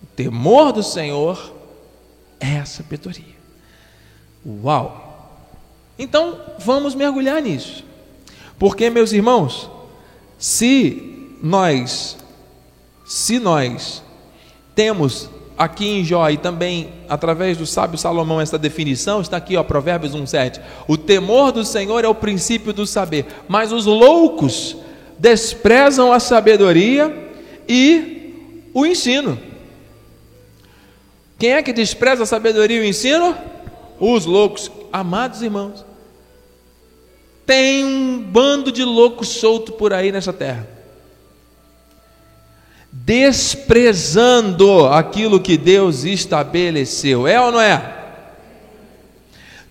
o 0.01 0.07
temor 0.15 0.73
do 0.73 0.81
Senhor 0.81 1.53
é 2.39 2.57
a 2.57 2.65
sabedoria. 2.65 3.23
Uau! 4.45 5.11
Então, 5.97 6.39
vamos 6.59 6.95
mergulhar 6.95 7.41
nisso. 7.41 7.85
Porque, 8.57 8.89
meus 8.89 9.13
irmãos, 9.13 9.69
se 10.37 11.37
nós 11.41 12.17
se 13.05 13.37
nós 13.39 14.01
temos 14.73 15.29
aqui 15.57 15.87
em 15.87 16.03
Jó 16.03 16.29
e 16.29 16.37
também 16.37 16.89
através 17.07 17.57
do 17.57 17.65
sábio 17.65 17.97
Salomão 17.97 18.41
essa 18.41 18.57
definição, 18.57 19.21
está 19.21 19.37
aqui, 19.37 19.55
ó, 19.55 19.63
Provérbios 19.63 20.13
1:7. 20.13 20.59
O 20.87 20.97
temor 20.97 21.51
do 21.51 21.63
Senhor 21.63 22.03
é 22.03 22.07
o 22.07 22.15
princípio 22.15 22.73
do 22.73 22.85
saber, 22.85 23.25
mas 23.47 23.71
os 23.71 23.85
loucos 23.85 24.75
desprezam 25.17 26.11
a 26.11 26.19
sabedoria 26.19 27.31
e 27.67 28.69
o 28.73 28.85
ensino. 28.85 29.39
Quem 31.37 31.51
é 31.51 31.61
que 31.61 31.73
despreza 31.73 32.23
a 32.23 32.25
sabedoria 32.25 32.77
e 32.77 32.81
o 32.81 32.85
ensino? 32.85 33.35
Os 33.99 34.25
loucos 34.25 34.71
amados 34.91 35.41
irmãos, 35.41 35.83
tem 37.45 37.83
um 37.83 38.21
bando 38.21 38.71
de 38.71 38.83
loucos 38.83 39.27
solto 39.29 39.71
por 39.73 39.91
aí 39.91 40.11
nessa 40.11 40.31
terra, 40.31 40.67
desprezando 42.93 44.85
aquilo 44.85 45.39
que 45.39 45.57
Deus 45.57 46.03
estabeleceu, 46.03 47.27
é 47.27 47.41
ou 47.41 47.51
não 47.51 47.59
é? 47.59 48.01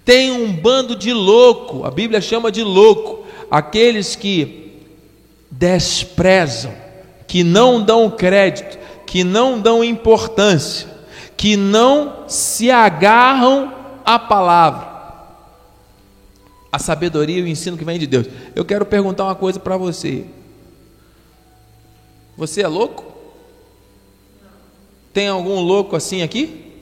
Tem 0.05 0.33
um 0.33 0.52
bando 0.52 0.97
de 0.97 1.12
louco, 1.12 1.85
a 1.85 1.91
Bíblia 1.91 2.21
chama 2.21 2.50
de 2.50 2.64
louco, 2.64 3.25
aqueles 3.49 4.17
que 4.17 4.81
desprezam, 5.49 6.75
que 7.29 7.45
não 7.45 7.81
dão 7.81 8.11
crédito, 8.11 8.76
que 9.07 9.23
não 9.23 9.61
dão 9.61 9.85
importância, 9.85 10.88
que 11.37 11.57
não 11.57 12.25
se 12.26 12.73
agarram 12.73 13.73
à 14.05 14.19
palavra 14.19 14.93
a 16.73 16.79
sabedoria 16.79 17.38
e 17.38 17.43
o 17.43 17.47
ensino 17.47 17.76
que 17.76 17.85
vem 17.85 17.99
de 17.99 18.07
Deus. 18.07 18.26
Eu 18.55 18.64
quero 18.64 18.87
perguntar 18.87 19.25
uma 19.25 19.35
coisa 19.35 19.61
para 19.61 19.76
você. 19.76 20.25
Você 22.35 22.62
é 22.62 22.67
louco? 22.67 23.12
Tem 25.12 25.28
algum 25.28 25.61
louco 25.61 25.95
assim 25.95 26.23
aqui? 26.23 26.73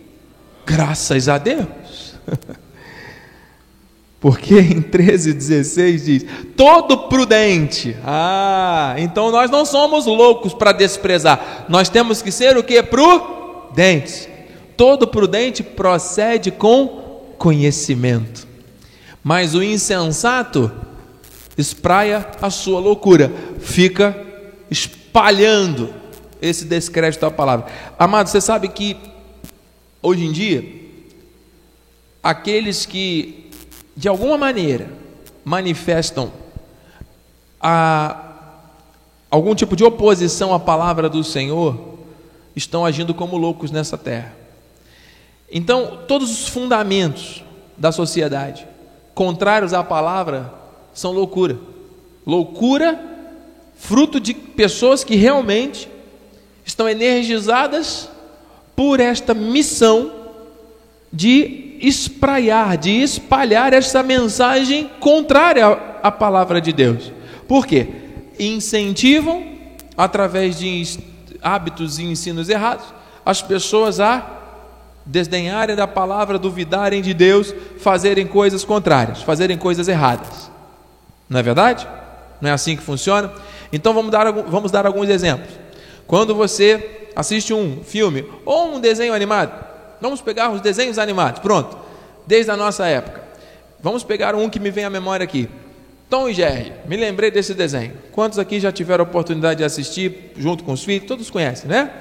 Graças 0.64 1.28
a 1.28 1.38
Deus. 1.38 2.14
Porque 4.20 4.54
em 4.54 4.82
13,16 4.82 6.04
diz: 6.04 6.26
todo 6.54 7.08
prudente. 7.08 7.96
Ah, 8.04 8.94
então 8.98 9.30
nós 9.30 9.50
não 9.50 9.64
somos 9.64 10.04
loucos 10.06 10.52
para 10.52 10.72
desprezar. 10.72 11.64
Nós 11.68 11.88
temos 11.88 12.20
que 12.20 12.30
ser 12.30 12.56
o 12.56 12.62
que? 12.62 12.82
Prudentes. 12.82 14.28
Todo 14.76 15.08
prudente 15.08 15.62
procede 15.62 16.50
com 16.50 17.34
conhecimento. 17.38 18.46
Mas 19.24 19.54
o 19.54 19.62
insensato 19.62 20.70
espraia 21.56 22.26
a 22.40 22.50
sua 22.50 22.80
loucura, 22.80 23.32
fica 23.58 24.16
espalhando 24.70 25.99
esse 26.40 26.64
descrédito 26.64 27.24
à 27.26 27.30
palavra. 27.30 27.66
Amado, 27.98 28.28
você 28.28 28.40
sabe 28.40 28.68
que 28.68 28.96
hoje 30.02 30.24
em 30.24 30.32
dia, 30.32 30.64
aqueles 32.22 32.86
que 32.86 33.50
de 33.96 34.08
alguma 34.08 34.38
maneira 34.38 34.88
manifestam 35.44 36.32
a, 37.60 38.32
algum 39.30 39.54
tipo 39.54 39.76
de 39.76 39.84
oposição 39.84 40.54
à 40.54 40.58
palavra 40.58 41.08
do 41.08 41.22
Senhor 41.22 41.98
estão 42.56 42.84
agindo 42.84 43.14
como 43.14 43.36
loucos 43.36 43.70
nessa 43.70 43.98
terra. 43.98 44.34
Então, 45.50 46.00
todos 46.06 46.30
os 46.30 46.48
fundamentos 46.48 47.44
da 47.76 47.90
sociedade 47.90 48.66
contrários 49.14 49.74
à 49.74 49.82
palavra 49.82 50.52
são 50.94 51.12
loucura. 51.12 51.58
Loucura, 52.26 52.98
fruto 53.76 54.20
de 54.20 54.32
pessoas 54.32 55.02
que 55.04 55.16
realmente 55.16 55.88
estão 56.80 56.88
energizadas 56.88 58.08
por 58.74 59.00
esta 59.00 59.34
missão 59.34 60.10
de 61.12 61.76
espraiar, 61.82 62.78
de 62.78 63.02
espalhar 63.02 63.74
essa 63.74 64.02
mensagem 64.02 64.90
contrária 64.98 65.66
à 66.02 66.10
palavra 66.10 66.58
de 66.60 66.72
Deus. 66.72 67.12
Por 67.46 67.66
quê? 67.66 67.86
Incentivam, 68.38 69.44
através 69.94 70.58
de 70.58 70.98
hábitos 71.42 71.98
e 71.98 72.04
ensinos 72.04 72.48
errados, 72.48 72.86
as 73.26 73.42
pessoas 73.42 74.00
a 74.00 74.38
desdenharem 75.04 75.76
da 75.76 75.86
palavra, 75.86 76.38
duvidarem 76.38 77.02
de 77.02 77.12
Deus, 77.12 77.54
fazerem 77.78 78.26
coisas 78.26 78.64
contrárias, 78.64 79.20
fazerem 79.22 79.58
coisas 79.58 79.86
erradas. 79.88 80.50
Não 81.28 81.40
é 81.40 81.42
verdade? 81.42 81.86
Não 82.40 82.48
é 82.48 82.52
assim 82.52 82.74
que 82.74 82.82
funciona? 82.82 83.30
Então 83.70 83.92
vamos 83.92 84.10
dar, 84.10 84.32
vamos 84.32 84.70
dar 84.70 84.86
alguns 84.86 85.10
exemplos. 85.10 85.59
Quando 86.10 86.34
você 86.34 87.06
assiste 87.14 87.54
um 87.54 87.84
filme 87.84 88.28
ou 88.44 88.74
um 88.74 88.80
desenho 88.80 89.14
animado, 89.14 89.64
vamos 90.00 90.20
pegar 90.20 90.50
os 90.50 90.60
desenhos 90.60 90.98
animados, 90.98 91.40
pronto, 91.40 91.78
desde 92.26 92.50
a 92.50 92.56
nossa 92.56 92.84
época. 92.88 93.22
Vamos 93.80 94.02
pegar 94.02 94.34
um 94.34 94.50
que 94.50 94.58
me 94.58 94.72
vem 94.72 94.84
à 94.84 94.90
memória 94.90 95.22
aqui. 95.22 95.48
Tom 96.08 96.28
e 96.28 96.34
Jerry, 96.34 96.72
me 96.88 96.96
lembrei 96.96 97.30
desse 97.30 97.54
desenho. 97.54 97.92
Quantos 98.10 98.40
aqui 98.40 98.58
já 98.58 98.72
tiveram 98.72 99.04
a 99.04 99.08
oportunidade 99.08 99.58
de 99.58 99.64
assistir 99.64 100.32
junto 100.36 100.64
com 100.64 100.72
os 100.72 100.82
filhos? 100.82 101.06
Todos 101.06 101.30
conhecem, 101.30 101.70
né? 101.70 101.92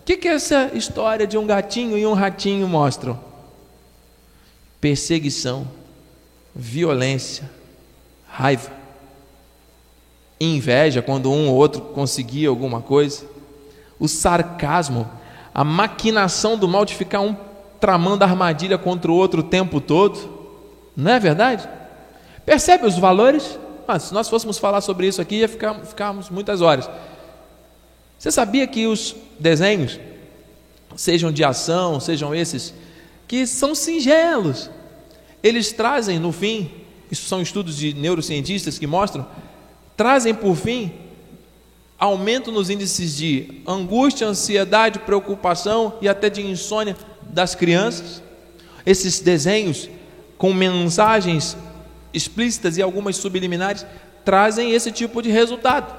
O 0.00 0.04
que, 0.06 0.16
que 0.16 0.28
essa 0.28 0.70
história 0.72 1.26
de 1.26 1.36
um 1.36 1.46
gatinho 1.46 1.98
e 1.98 2.06
um 2.06 2.14
ratinho 2.14 2.66
mostram? 2.66 3.20
Perseguição, 4.80 5.68
violência, 6.56 7.50
raiva, 8.26 8.72
inveja 10.40 11.02
quando 11.02 11.30
um 11.30 11.50
ou 11.50 11.56
outro 11.56 11.82
conseguia 11.82 12.48
alguma 12.48 12.80
coisa, 12.80 13.33
o 14.04 14.08
sarcasmo, 14.08 15.10
a 15.54 15.64
maquinação 15.64 16.58
do 16.58 16.68
mal 16.68 16.84
de 16.84 16.94
ficar 16.94 17.20
um 17.20 17.34
tramando 17.80 18.22
armadilha 18.22 18.76
contra 18.76 19.10
o 19.10 19.14
outro 19.14 19.40
o 19.40 19.42
tempo 19.42 19.80
todo, 19.80 20.18
não 20.94 21.12
é 21.12 21.18
verdade? 21.18 21.66
Percebe 22.44 22.86
os 22.86 22.98
valores? 22.98 23.58
Ah, 23.88 23.98
se 23.98 24.12
nós 24.12 24.28
fôssemos 24.28 24.58
falar 24.58 24.82
sobre 24.82 25.06
isso 25.06 25.22
aqui, 25.22 25.36
ia 25.36 25.48
ficar, 25.48 25.74
ficarmos 25.86 26.28
muitas 26.28 26.60
horas. 26.60 26.88
Você 28.18 28.30
sabia 28.30 28.66
que 28.66 28.86
os 28.86 29.16
desenhos, 29.38 29.98
sejam 30.96 31.32
de 31.32 31.42
ação, 31.42 31.98
sejam 31.98 32.34
esses, 32.34 32.74
que 33.26 33.46
são 33.46 33.74
singelos, 33.74 34.70
eles 35.42 35.72
trazem 35.72 36.18
no 36.18 36.30
fim, 36.30 36.70
isso 37.10 37.26
são 37.26 37.40
estudos 37.40 37.76
de 37.76 37.94
neurocientistas 37.94 38.78
que 38.78 38.86
mostram, 38.86 39.26
trazem 39.96 40.34
por 40.34 40.56
fim 40.56 41.03
aumento 42.04 42.52
nos 42.52 42.68
índices 42.68 43.16
de 43.16 43.62
angústia, 43.66 44.26
ansiedade, 44.26 44.98
preocupação 44.98 45.94
e 46.02 46.08
até 46.08 46.28
de 46.28 46.42
insônia 46.42 46.94
das 47.22 47.54
crianças. 47.54 48.22
Esses 48.84 49.20
desenhos 49.20 49.88
com 50.36 50.52
mensagens 50.52 51.56
explícitas 52.12 52.76
e 52.76 52.82
algumas 52.82 53.16
subliminares 53.16 53.86
trazem 54.22 54.72
esse 54.72 54.92
tipo 54.92 55.22
de 55.22 55.30
resultado. 55.30 55.94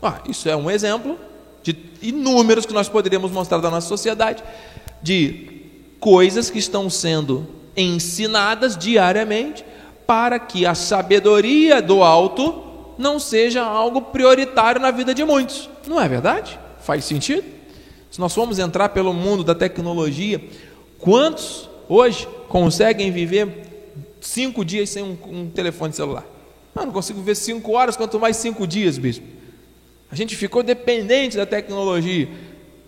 Ah, 0.00 0.20
isso 0.28 0.48
é 0.48 0.54
um 0.54 0.70
exemplo 0.70 1.18
de 1.62 1.76
inúmeros 2.00 2.64
que 2.64 2.72
nós 2.72 2.88
poderíamos 2.88 3.32
mostrar 3.32 3.58
da 3.58 3.70
nossa 3.70 3.88
sociedade, 3.88 4.42
de 5.02 5.62
coisas 5.98 6.50
que 6.50 6.58
estão 6.58 6.88
sendo 6.88 7.48
ensinadas 7.76 8.76
diariamente 8.76 9.64
para 10.06 10.38
que 10.38 10.66
a 10.66 10.74
sabedoria 10.74 11.82
do 11.82 12.02
alto 12.02 12.71
não 12.98 13.18
seja 13.18 13.62
algo 13.62 14.02
prioritário 14.02 14.80
na 14.80 14.90
vida 14.90 15.14
de 15.14 15.24
muitos. 15.24 15.68
Não 15.86 16.00
é 16.00 16.08
verdade? 16.08 16.58
Faz 16.80 17.04
sentido? 17.04 17.44
Se 18.10 18.20
nós 18.20 18.34
formos 18.34 18.58
entrar 18.58 18.90
pelo 18.90 19.12
mundo 19.12 19.42
da 19.42 19.54
tecnologia, 19.54 20.42
quantos 20.98 21.68
hoje 21.88 22.28
conseguem 22.48 23.10
viver 23.10 23.48
cinco 24.20 24.64
dias 24.64 24.90
sem 24.90 25.02
um, 25.02 25.16
um 25.26 25.50
telefone 25.50 25.92
celular? 25.92 26.24
Ah, 26.74 26.84
não 26.84 26.92
consigo 26.92 27.20
ver 27.22 27.34
cinco 27.34 27.72
horas, 27.72 27.96
quanto 27.96 28.18
mais 28.18 28.36
cinco 28.36 28.66
dias, 28.66 28.98
bispo. 28.98 29.26
A 30.10 30.14
gente 30.14 30.36
ficou 30.36 30.62
dependente 30.62 31.36
da 31.36 31.46
tecnologia. 31.46 32.28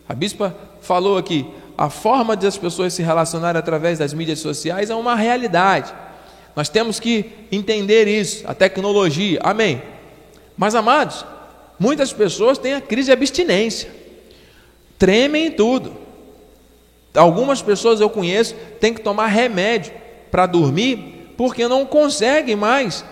A 0.09 0.14
bispa 0.14 0.55
falou 0.81 1.17
aqui, 1.17 1.47
a 1.77 1.88
forma 1.88 2.37
de 2.37 2.47
as 2.47 2.59
pessoas 2.59 2.93
se 2.93 3.03
relacionarem 3.03 3.59
através 3.59 3.99
das 3.99 4.12
mídias 4.12 4.38
sociais 4.38 4.90
é 4.90 4.95
uma 4.95 5.14
realidade. 5.14 5.93
Nós 6.55 6.69
temos 6.69 7.01
que 7.01 7.31
entender 7.51 8.07
isso, 8.07 8.45
a 8.47 8.55
tecnologia. 8.55 9.40
Amém. 9.43 9.83
Mas 10.57 10.75
amados, 10.75 11.25
muitas 11.79 12.12
pessoas 12.12 12.59
têm 12.59 12.75
a 12.75 12.81
crise 12.81 13.07
de 13.07 13.12
abstinência. 13.12 13.90
Tremem 14.99 15.47
em 15.47 15.51
tudo. 15.51 15.97
Algumas 17.14 17.62
pessoas 17.62 18.01
eu 18.01 18.11
conheço 18.11 18.55
têm 18.81 18.93
que 18.93 19.01
tomar 19.01 19.27
remédio 19.27 19.93
para 20.31 20.47
dormir 20.47 21.33
porque 21.37 21.69
não 21.69 21.87
conseguem 21.87 22.57
mais 22.57 23.05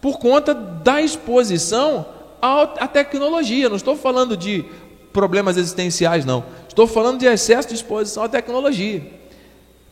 por 0.00 0.18
conta 0.18 0.54
da 0.54 1.00
exposição 1.00 2.06
à 2.40 2.86
tecnologia. 2.86 3.68
Não 3.68 3.76
estou 3.76 3.96
falando 3.96 4.36
de 4.36 4.64
problemas 5.12 5.56
existenciais, 5.56 6.24
não. 6.24 6.44
Estou 6.68 6.86
falando 6.86 7.18
de 7.18 7.26
excesso 7.26 7.68
de 7.68 7.74
exposição 7.74 8.22
à 8.22 8.28
tecnologia. 8.28 9.02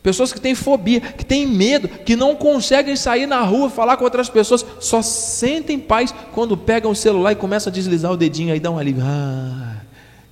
Pessoas 0.03 0.33
que 0.33 0.41
têm 0.41 0.53
fobia, 0.53 0.99
que 0.99 1.23
têm 1.23 1.47
medo, 1.47 1.87
que 1.87 2.13
não 2.17 2.35
conseguem 2.35 2.93
sair 2.93 3.25
na 3.25 3.41
rua 3.41 3.69
falar 3.69 3.95
com 3.95 4.03
outras 4.03 4.29
pessoas, 4.29 4.65
só 4.81 5.01
sentem 5.01 5.79
paz 5.79 6.13
quando 6.33 6.57
pegam 6.57 6.91
o 6.91 6.95
celular 6.95 7.31
e 7.31 7.37
começam 7.37 7.71
a 7.71 7.73
deslizar 7.73 8.11
o 8.11 8.17
dedinho 8.17 8.51
aí 8.51 8.59
dá 8.59 8.69
um 8.69 8.77
alívio. 8.77 9.01
Ah, 9.05 9.77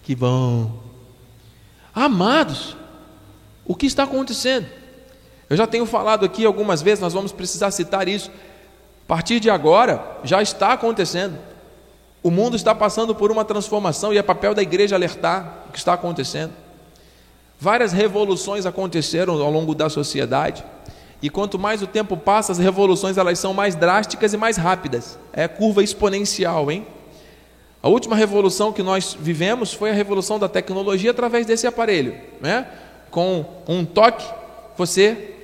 que 0.03 0.13
bom. 0.13 0.77
Amados, 1.95 2.75
o 3.65 3.73
que 3.73 3.85
está 3.85 4.03
acontecendo? 4.03 4.67
Eu 5.49 5.55
já 5.55 5.65
tenho 5.65 5.85
falado 5.85 6.25
aqui 6.25 6.45
algumas 6.45 6.81
vezes, 6.81 6.99
nós 6.99 7.13
vamos 7.13 7.31
precisar 7.31 7.71
citar 7.71 8.09
isso. 8.09 8.29
A 9.05 9.07
partir 9.07 9.39
de 9.39 9.49
agora, 9.49 10.19
já 10.21 10.41
está 10.41 10.73
acontecendo. 10.73 11.37
O 12.21 12.29
mundo 12.29 12.57
está 12.57 12.75
passando 12.75 13.15
por 13.15 13.31
uma 13.31 13.45
transformação 13.45 14.13
e 14.13 14.17
é 14.17 14.21
papel 14.21 14.53
da 14.53 14.61
igreja 14.61 14.95
alertar 14.95 15.65
o 15.69 15.71
que 15.71 15.77
está 15.77 15.93
acontecendo. 15.93 16.51
Várias 17.61 17.93
revoluções 17.93 18.65
aconteceram 18.65 19.39
ao 19.39 19.51
longo 19.51 19.75
da 19.75 19.87
sociedade. 19.87 20.65
E 21.21 21.29
quanto 21.29 21.59
mais 21.59 21.83
o 21.83 21.85
tempo 21.85 22.17
passa, 22.17 22.51
as 22.51 22.57
revoluções 22.57 23.19
elas 23.19 23.37
são 23.37 23.53
mais 23.53 23.75
drásticas 23.75 24.33
e 24.33 24.37
mais 24.37 24.57
rápidas. 24.57 25.19
É 25.31 25.47
curva 25.47 25.83
exponencial, 25.83 26.71
hein? 26.71 26.87
A 27.83 27.87
última 27.87 28.15
revolução 28.15 28.73
que 28.73 28.81
nós 28.81 29.15
vivemos 29.19 29.71
foi 29.71 29.91
a 29.91 29.93
revolução 29.93 30.39
da 30.39 30.49
tecnologia 30.49 31.11
através 31.11 31.45
desse 31.45 31.67
aparelho, 31.67 32.15
né? 32.41 32.65
Com 33.11 33.45
um 33.67 33.85
toque, 33.85 34.25
você 34.75 35.35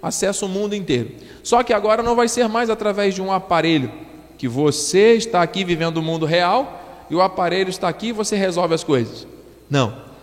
acessa 0.00 0.46
o 0.46 0.48
mundo 0.48 0.76
inteiro. 0.76 1.10
Só 1.42 1.64
que 1.64 1.72
agora 1.72 2.04
não 2.04 2.14
vai 2.14 2.28
ser 2.28 2.48
mais 2.48 2.70
através 2.70 3.16
de 3.16 3.20
um 3.20 3.32
aparelho, 3.32 3.90
que 4.38 4.46
você 4.46 5.14
está 5.14 5.42
aqui 5.42 5.64
vivendo 5.64 5.96
o 5.96 6.02
mundo 6.02 6.24
real 6.24 7.06
e 7.10 7.16
o 7.16 7.20
aparelho 7.20 7.68
está 7.68 7.88
aqui 7.88 8.08
e 8.08 8.12
você 8.12 8.36
resolve 8.36 8.74
as 8.74 8.84
coisas. 8.84 9.26
Não. 9.68 10.13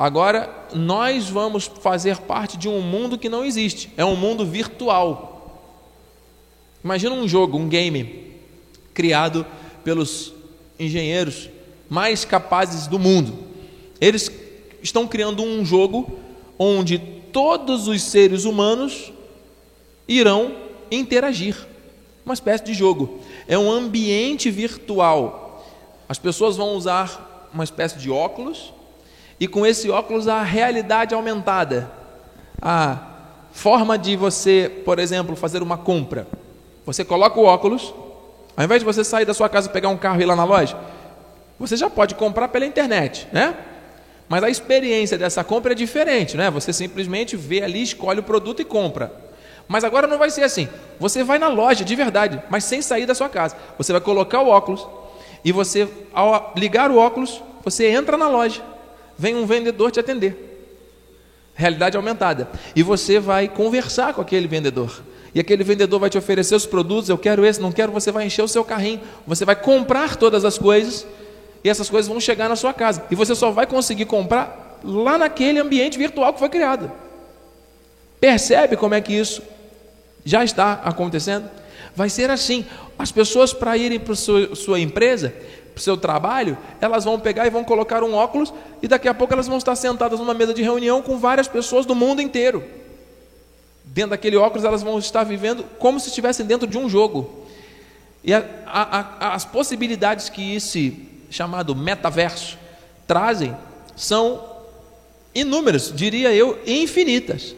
Agora 0.00 0.48
nós 0.72 1.28
vamos 1.28 1.66
fazer 1.66 2.16
parte 2.20 2.56
de 2.56 2.66
um 2.66 2.80
mundo 2.80 3.18
que 3.18 3.28
não 3.28 3.44
existe, 3.44 3.92
é 3.98 4.04
um 4.04 4.16
mundo 4.16 4.46
virtual. 4.46 5.68
Imagina 6.82 7.14
um 7.14 7.28
jogo, 7.28 7.58
um 7.58 7.68
game 7.68 8.32
criado 8.94 9.44
pelos 9.84 10.32
engenheiros 10.78 11.50
mais 11.86 12.24
capazes 12.24 12.86
do 12.86 12.98
mundo. 12.98 13.40
Eles 14.00 14.32
estão 14.82 15.06
criando 15.06 15.42
um 15.42 15.62
jogo 15.66 16.18
onde 16.58 16.98
todos 17.30 17.86
os 17.86 18.00
seres 18.00 18.46
humanos 18.46 19.12
irão 20.08 20.56
interagir. 20.90 21.68
Uma 22.24 22.32
espécie 22.32 22.64
de 22.64 22.72
jogo 22.72 23.20
é 23.46 23.58
um 23.58 23.70
ambiente 23.70 24.50
virtual. 24.50 25.62
As 26.08 26.18
pessoas 26.18 26.56
vão 26.56 26.74
usar 26.74 27.50
uma 27.52 27.64
espécie 27.64 27.98
de 27.98 28.10
óculos 28.10 28.72
e 29.40 29.48
com 29.48 29.66
esse 29.66 29.90
óculos 29.90 30.28
a 30.28 30.42
realidade 30.42 31.14
aumentada. 31.14 31.90
A 32.60 32.98
forma 33.50 33.96
de 33.96 34.14
você, 34.14 34.70
por 34.84 34.98
exemplo, 34.98 35.34
fazer 35.34 35.62
uma 35.62 35.78
compra. 35.78 36.26
Você 36.84 37.04
coloca 37.04 37.40
o 37.40 37.44
óculos, 37.44 37.94
ao 38.54 38.64
invés 38.64 38.80
de 38.80 38.84
você 38.84 39.02
sair 39.02 39.24
da 39.24 39.32
sua 39.32 39.48
casa 39.48 39.70
pegar 39.70 39.88
um 39.88 39.96
carro 39.96 40.20
e 40.20 40.24
ir 40.24 40.26
lá 40.26 40.36
na 40.36 40.44
loja, 40.44 40.76
Você 41.58 41.76
já 41.76 41.90
pode 41.90 42.14
comprar 42.14 42.48
pela 42.48 42.64
internet, 42.64 43.28
né? 43.32 43.54
Mas 44.26 44.42
a 44.42 44.48
experiência 44.48 45.18
dessa 45.18 45.44
compra 45.44 45.72
é 45.72 45.74
diferente, 45.74 46.34
né? 46.34 46.50
Você 46.50 46.72
simplesmente 46.72 47.36
vê 47.36 47.62
ali, 47.62 47.82
escolhe 47.82 48.20
o 48.20 48.22
produto 48.22 48.62
e 48.62 48.64
compra. 48.64 49.12
Mas 49.68 49.84
agora 49.84 50.06
não 50.06 50.16
vai 50.16 50.30
ser 50.30 50.42
assim. 50.42 50.68
Você 50.98 51.22
vai 51.22 51.38
na 51.38 51.48
loja 51.48 51.84
de 51.84 51.94
verdade, 51.94 52.42
mas 52.48 52.64
sem 52.64 52.80
sair 52.80 53.04
da 53.04 53.14
sua 53.14 53.28
casa. 53.28 53.56
Você 53.76 53.92
vai 53.92 54.00
colocar 54.00 54.40
o 54.40 54.48
óculos 54.48 54.86
e 55.44 55.52
você, 55.52 55.86
ao 56.14 56.54
ligar 56.56 56.90
o 56.90 56.96
óculos, 56.96 57.42
você 57.62 57.88
entra 57.90 58.16
na 58.16 58.28
loja. 58.28 58.62
Vem 59.20 59.36
um 59.36 59.44
vendedor 59.44 59.90
te 59.90 60.00
atender. 60.00 60.34
Realidade 61.54 61.94
aumentada. 61.94 62.48
E 62.74 62.82
você 62.82 63.20
vai 63.20 63.48
conversar 63.48 64.14
com 64.14 64.22
aquele 64.22 64.48
vendedor. 64.48 65.02
E 65.34 65.40
aquele 65.40 65.62
vendedor 65.62 66.00
vai 66.00 66.08
te 66.08 66.16
oferecer 66.16 66.54
os 66.54 66.64
produtos, 66.64 67.10
eu 67.10 67.18
quero 67.18 67.44
esse, 67.44 67.60
não 67.60 67.70
quero, 67.70 67.92
você 67.92 68.10
vai 68.10 68.24
encher 68.24 68.40
o 68.40 68.48
seu 68.48 68.64
carrinho, 68.64 68.98
você 69.26 69.44
vai 69.44 69.54
comprar 69.54 70.16
todas 70.16 70.42
as 70.42 70.56
coisas 70.56 71.06
e 71.62 71.68
essas 71.68 71.90
coisas 71.90 72.08
vão 72.08 72.18
chegar 72.18 72.48
na 72.48 72.56
sua 72.56 72.72
casa. 72.72 73.04
E 73.10 73.14
você 73.14 73.34
só 73.34 73.50
vai 73.50 73.66
conseguir 73.66 74.06
comprar 74.06 74.80
lá 74.82 75.18
naquele 75.18 75.58
ambiente 75.58 75.98
virtual 75.98 76.32
que 76.32 76.38
foi 76.38 76.48
criado. 76.48 76.90
Percebe 78.18 78.74
como 78.74 78.94
é 78.94 79.02
que 79.02 79.12
isso 79.12 79.42
já 80.24 80.42
está 80.42 80.80
acontecendo? 80.82 81.46
Vai 81.94 82.08
ser 82.08 82.30
assim. 82.30 82.64
As 82.98 83.12
pessoas, 83.12 83.52
para 83.52 83.76
irem 83.76 84.00
para 84.00 84.14
sua, 84.14 84.54
sua 84.56 84.80
empresa, 84.80 85.34
para 85.80 85.82
o 85.82 85.84
seu 85.84 85.96
trabalho, 85.96 86.58
elas 86.80 87.04
vão 87.04 87.18
pegar 87.18 87.46
e 87.46 87.50
vão 87.50 87.64
colocar 87.64 88.04
um 88.04 88.14
óculos 88.14 88.52
e 88.82 88.86
daqui 88.86 89.08
a 89.08 89.14
pouco 89.14 89.32
elas 89.32 89.48
vão 89.48 89.56
estar 89.56 89.74
sentadas 89.74 90.20
numa 90.20 90.34
mesa 90.34 90.52
de 90.52 90.62
reunião 90.62 91.00
com 91.00 91.18
várias 91.18 91.48
pessoas 91.48 91.86
do 91.86 91.94
mundo 91.94 92.20
inteiro. 92.20 92.62
Dentro 93.84 94.10
daquele 94.10 94.36
óculos, 94.36 94.64
elas 94.64 94.82
vão 94.82 94.98
estar 94.98 95.24
vivendo 95.24 95.64
como 95.78 95.98
se 95.98 96.08
estivessem 96.08 96.46
dentro 96.46 96.66
de 96.66 96.78
um 96.78 96.88
jogo. 96.88 97.46
E 98.22 98.32
a, 98.32 98.44
a, 98.66 99.00
a, 99.00 99.34
as 99.34 99.44
possibilidades 99.44 100.28
que 100.28 100.54
esse 100.54 101.08
chamado 101.30 101.74
metaverso 101.74 102.58
trazem 103.06 103.56
são 103.96 104.44
inúmeras, 105.34 105.92
diria 105.94 106.32
eu, 106.32 106.58
infinitas. 106.66 107.56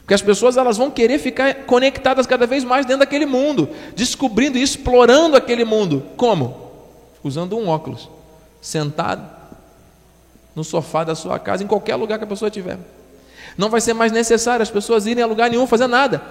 Porque 0.00 0.14
as 0.14 0.22
pessoas 0.22 0.56
elas 0.56 0.78
vão 0.78 0.90
querer 0.90 1.18
ficar 1.18 1.54
conectadas 1.66 2.26
cada 2.26 2.46
vez 2.46 2.64
mais 2.64 2.86
dentro 2.86 3.00
daquele 3.00 3.26
mundo, 3.26 3.68
descobrindo 3.94 4.56
e 4.56 4.62
explorando 4.62 5.36
aquele 5.36 5.66
mundo. 5.66 6.02
Como? 6.16 6.67
Usando 7.22 7.56
um 7.56 7.68
óculos, 7.68 8.08
sentado 8.60 9.38
no 10.54 10.64
sofá 10.64 11.04
da 11.04 11.14
sua 11.14 11.38
casa, 11.38 11.62
em 11.62 11.66
qualquer 11.66 11.96
lugar 11.96 12.18
que 12.18 12.24
a 12.24 12.26
pessoa 12.28 12.48
estiver. 12.48 12.78
Não 13.56 13.70
vai 13.70 13.80
ser 13.80 13.92
mais 13.92 14.12
necessário 14.12 14.62
as 14.62 14.70
pessoas 14.70 15.06
irem 15.06 15.22
a 15.22 15.26
lugar 15.26 15.50
nenhum 15.50 15.66
fazer 15.66 15.86
nada. 15.86 16.22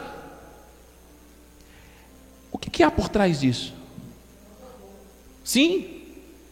O 2.52 2.58
que, 2.58 2.70
que 2.70 2.84
há 2.84 2.92
por 2.92 3.10
trás 3.10 3.40
disso? 3.40 3.74
Sim, 5.44 6.04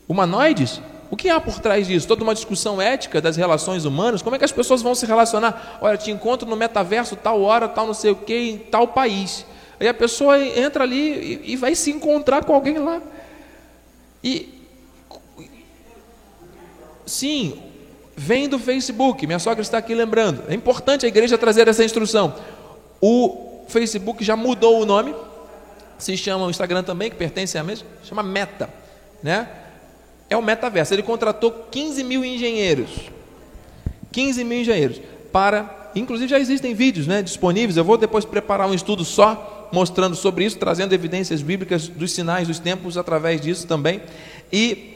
humanoides? 0.07 0.81
O 1.11 1.17
que 1.17 1.29
há 1.29 1.39
por 1.39 1.59
trás 1.59 1.87
disso? 1.87 2.07
Toda 2.07 2.23
uma 2.23 2.33
discussão 2.33 2.81
ética 2.81 3.21
das 3.21 3.37
relações 3.37 3.85
humanas? 3.85 4.21
Como 4.21 4.35
é 4.35 4.39
que 4.39 4.45
as 4.45 4.51
pessoas 4.51 4.81
vão 4.81 4.95
se 4.95 5.05
relacionar? 5.05 5.79
Olha, 5.81 5.97
te 5.97 6.11
encontro 6.11 6.47
no 6.49 6.55
metaverso, 6.55 7.15
tal 7.15 7.41
hora, 7.41 7.67
tal 7.67 7.85
não 7.85 7.93
sei 7.93 8.11
o 8.11 8.15
que, 8.15 8.35
em 8.35 8.57
tal 8.57 8.87
país. 8.87 9.45
Aí 9.79 9.87
a 9.87 9.93
pessoa 9.93 10.39
entra 10.39 10.83
ali 10.83 11.41
e, 11.45 11.53
e 11.53 11.55
vai 11.55 11.75
se 11.75 11.91
encontrar 11.91 12.43
com 12.43 12.53
alguém 12.53 12.77
lá. 12.77 13.01
E 14.25 14.49
sim, 17.05 17.61
vem 18.17 18.49
do 18.49 18.57
Facebook. 18.57 19.27
Minha 19.27 19.37
sogra 19.37 19.61
está 19.61 19.77
aqui 19.77 19.93
lembrando. 19.93 20.43
É 20.49 20.55
importante 20.55 21.05
a 21.05 21.07
igreja 21.07 21.37
trazer 21.37 21.67
essa 21.67 21.83
instrução. 21.83 22.35
O 22.99 23.63
Facebook 23.67 24.23
já 24.23 24.35
mudou 24.35 24.81
o 24.81 24.85
nome. 24.85 25.13
Se 25.99 26.17
chama 26.17 26.45
o 26.45 26.49
Instagram 26.49 26.83
também, 26.83 27.09
que 27.09 27.15
pertence 27.15 27.57
à 27.57 27.63
mesma, 27.63 27.87
chama 28.03 28.21
Meta, 28.21 28.69
né? 29.23 29.47
é 30.29 30.35
o 30.35 30.41
metaverso. 30.41 30.93
Ele 30.93 31.03
contratou 31.03 31.51
15 31.71 32.03
mil 32.03 32.23
engenheiros. 32.23 32.89
15 34.11 34.43
mil 34.43 34.61
engenheiros. 34.61 35.01
Para. 35.31 35.91
Inclusive 35.95 36.29
já 36.29 36.39
existem 36.39 36.73
vídeos 36.73 37.07
né, 37.07 37.21
disponíveis. 37.21 37.77
Eu 37.77 37.83
vou 37.83 37.97
depois 37.97 38.25
preparar 38.25 38.67
um 38.67 38.73
estudo 38.73 39.05
só 39.05 39.54
mostrando 39.75 40.15
sobre 40.15 40.45
isso, 40.45 40.57
trazendo 40.57 40.93
evidências 40.93 41.41
bíblicas 41.41 41.89
dos 41.89 42.13
sinais 42.13 42.47
dos 42.47 42.59
tempos 42.59 42.97
através 42.97 43.41
disso 43.41 43.67
também. 43.67 44.01
E 44.49 44.95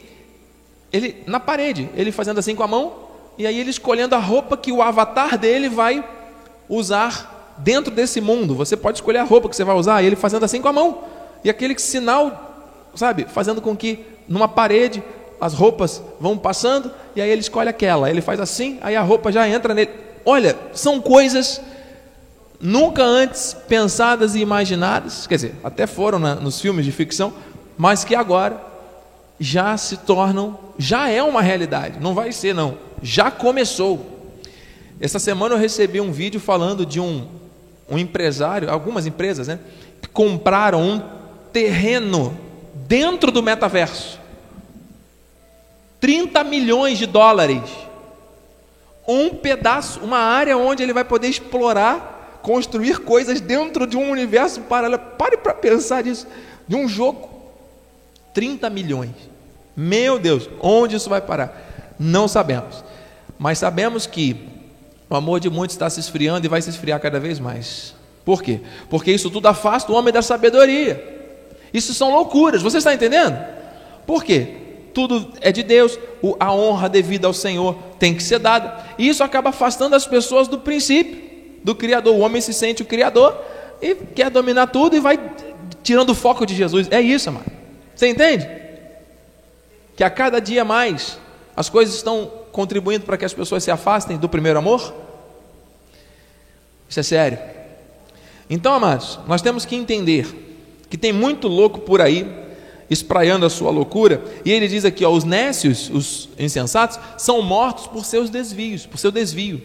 ele, 0.90 1.22
na 1.26 1.38
parede, 1.38 1.90
ele 1.94 2.10
fazendo 2.10 2.38
assim 2.38 2.54
com 2.54 2.62
a 2.62 2.66
mão, 2.66 2.94
e 3.36 3.46
aí 3.46 3.60
ele 3.60 3.68
escolhendo 3.68 4.14
a 4.14 4.18
roupa 4.18 4.56
que 4.56 4.72
o 4.72 4.80
avatar 4.80 5.36
dele 5.36 5.68
vai 5.68 6.02
usar 6.66 7.54
dentro 7.58 7.94
desse 7.94 8.22
mundo. 8.22 8.54
Você 8.54 8.74
pode 8.74 8.96
escolher 8.96 9.18
a 9.18 9.22
roupa 9.22 9.50
que 9.50 9.54
você 9.54 9.64
vai 9.64 9.76
usar, 9.76 10.02
e 10.02 10.06
ele 10.06 10.16
fazendo 10.16 10.44
assim 10.44 10.62
com 10.62 10.68
a 10.68 10.72
mão. 10.72 11.04
E 11.44 11.50
aquele 11.50 11.78
sinal, 11.78 12.88
sabe, 12.94 13.26
fazendo 13.28 13.60
com 13.60 13.76
que 13.76 14.02
numa 14.26 14.48
parede 14.48 15.02
as 15.38 15.52
roupas 15.52 16.02
vão 16.18 16.38
passando 16.38 16.90
e 17.14 17.20
aí 17.20 17.28
ele 17.28 17.42
escolhe 17.42 17.68
aquela. 17.68 18.08
Ele 18.08 18.22
faz 18.22 18.40
assim, 18.40 18.78
aí 18.80 18.96
a 18.96 19.02
roupa 19.02 19.30
já 19.30 19.46
entra 19.46 19.74
nele. 19.74 19.90
Olha, 20.24 20.56
são 20.72 21.02
coisas 21.02 21.60
nunca 22.60 23.02
antes 23.02 23.54
pensadas 23.66 24.34
e 24.34 24.40
imaginadas, 24.40 25.26
quer 25.26 25.36
dizer, 25.36 25.54
até 25.64 25.86
foram 25.86 26.18
na, 26.18 26.34
nos 26.34 26.60
filmes 26.60 26.84
de 26.84 26.92
ficção, 26.92 27.32
mas 27.78 28.04
que 28.04 28.14
agora 28.14 28.60
já 29.38 29.76
se 29.78 29.96
tornam, 29.96 30.58
já 30.78 31.08
é 31.08 31.22
uma 31.22 31.40
realidade. 31.40 31.98
Não 31.98 32.14
vai 32.14 32.30
ser 32.30 32.54
não, 32.54 32.76
já 33.02 33.30
começou. 33.30 34.34
Essa 35.00 35.18
semana 35.18 35.54
eu 35.54 35.58
recebi 35.58 35.98
um 36.00 36.12
vídeo 36.12 36.38
falando 36.38 36.84
de 36.84 37.00
um, 37.00 37.26
um 37.88 37.96
empresário, 37.96 38.70
algumas 38.70 39.06
empresas, 39.06 39.48
né, 39.48 39.58
que 40.02 40.08
compraram 40.08 40.82
um 40.82 41.02
terreno 41.50 42.36
dentro 42.86 43.32
do 43.32 43.42
metaverso. 43.42 44.20
30 46.00 46.44
milhões 46.44 46.98
de 46.98 47.06
dólares. 47.06 47.62
Um 49.08 49.30
pedaço, 49.30 50.00
uma 50.00 50.18
área 50.18 50.56
onde 50.56 50.82
ele 50.82 50.92
vai 50.92 51.04
poder 51.04 51.28
explorar, 51.28 52.19
construir 52.42 53.00
coisas 53.00 53.40
dentro 53.40 53.86
de 53.86 53.96
um 53.96 54.10
universo 54.10 54.60
paralelo. 54.62 55.02
Pare 55.18 55.36
para 55.36 55.54
pensar 55.54 56.04
nisso. 56.04 56.26
De 56.66 56.76
um 56.76 56.88
jogo. 56.88 57.28
30 58.34 58.70
milhões. 58.70 59.14
Meu 59.76 60.18
Deus, 60.18 60.48
onde 60.60 60.96
isso 60.96 61.08
vai 61.08 61.20
parar? 61.20 61.94
Não 61.98 62.28
sabemos. 62.28 62.84
Mas 63.38 63.58
sabemos 63.58 64.06
que 64.06 64.48
o 65.08 65.16
amor 65.16 65.40
de 65.40 65.50
muitos 65.50 65.74
está 65.74 65.88
se 65.88 66.00
esfriando 66.00 66.46
e 66.46 66.48
vai 66.48 66.62
se 66.62 66.70
esfriar 66.70 67.00
cada 67.00 67.18
vez 67.18 67.38
mais. 67.40 67.94
Por 68.24 68.42
quê? 68.42 68.60
Porque 68.88 69.10
isso 69.10 69.30
tudo 69.30 69.48
afasta 69.48 69.90
o 69.90 69.94
homem 69.94 70.12
da 70.12 70.22
sabedoria. 70.22 71.18
Isso 71.72 71.94
são 71.94 72.10
loucuras. 72.10 72.62
Você 72.62 72.78
está 72.78 72.94
entendendo? 72.94 73.38
Por 74.06 74.22
quê? 74.22 74.60
tudo 74.92 75.32
é 75.40 75.52
de 75.52 75.62
Deus, 75.62 75.98
a 76.38 76.52
honra 76.52 76.88
devida 76.88 77.26
ao 77.26 77.32
Senhor 77.32 77.76
tem 77.98 78.14
que 78.14 78.22
ser 78.22 78.38
dada, 78.38 78.84
e 78.98 79.08
isso 79.08 79.22
acaba 79.22 79.50
afastando 79.50 79.96
as 79.96 80.06
pessoas 80.06 80.48
do 80.48 80.58
princípio, 80.58 81.29
do 81.62 81.74
Criador. 81.74 82.14
O 82.14 82.20
homem 82.20 82.40
se 82.40 82.52
sente 82.52 82.82
o 82.82 82.84
Criador 82.84 83.38
e 83.80 83.94
quer 83.94 84.30
dominar 84.30 84.68
tudo 84.68 84.96
e 84.96 85.00
vai 85.00 85.18
tirando 85.82 86.10
o 86.10 86.14
foco 86.14 86.44
de 86.44 86.54
Jesus. 86.54 86.88
É 86.90 87.00
isso, 87.00 87.28
amado. 87.28 87.50
Você 87.94 88.08
entende? 88.08 88.48
Que 89.96 90.04
a 90.04 90.10
cada 90.10 90.40
dia 90.40 90.64
mais 90.64 91.18
as 91.56 91.68
coisas 91.68 91.94
estão 91.94 92.30
contribuindo 92.52 93.04
para 93.04 93.16
que 93.16 93.24
as 93.24 93.34
pessoas 93.34 93.62
se 93.62 93.70
afastem 93.70 94.16
do 94.16 94.28
primeiro 94.28 94.58
amor? 94.58 94.94
Isso 96.88 97.00
é 97.00 97.02
sério. 97.02 97.38
Então, 98.48 98.72
amados, 98.72 99.18
nós 99.28 99.42
temos 99.42 99.64
que 99.64 99.76
entender 99.76 100.26
que 100.88 100.96
tem 100.96 101.12
muito 101.12 101.46
louco 101.46 101.80
por 101.80 102.00
aí 102.00 102.26
espraiando 102.90 103.46
a 103.46 103.50
sua 103.50 103.70
loucura. 103.70 104.22
E 104.44 104.50
ele 104.50 104.66
diz 104.66 104.84
aqui: 104.84 105.04
ó, 105.04 105.10
os 105.10 105.22
nécios, 105.22 105.88
os 105.90 106.28
insensatos, 106.38 106.98
são 107.16 107.40
mortos 107.40 107.86
por 107.86 108.04
seus 108.04 108.28
desvios, 108.28 108.84
por 108.84 108.98
seu 108.98 109.12
desvio. 109.12 109.62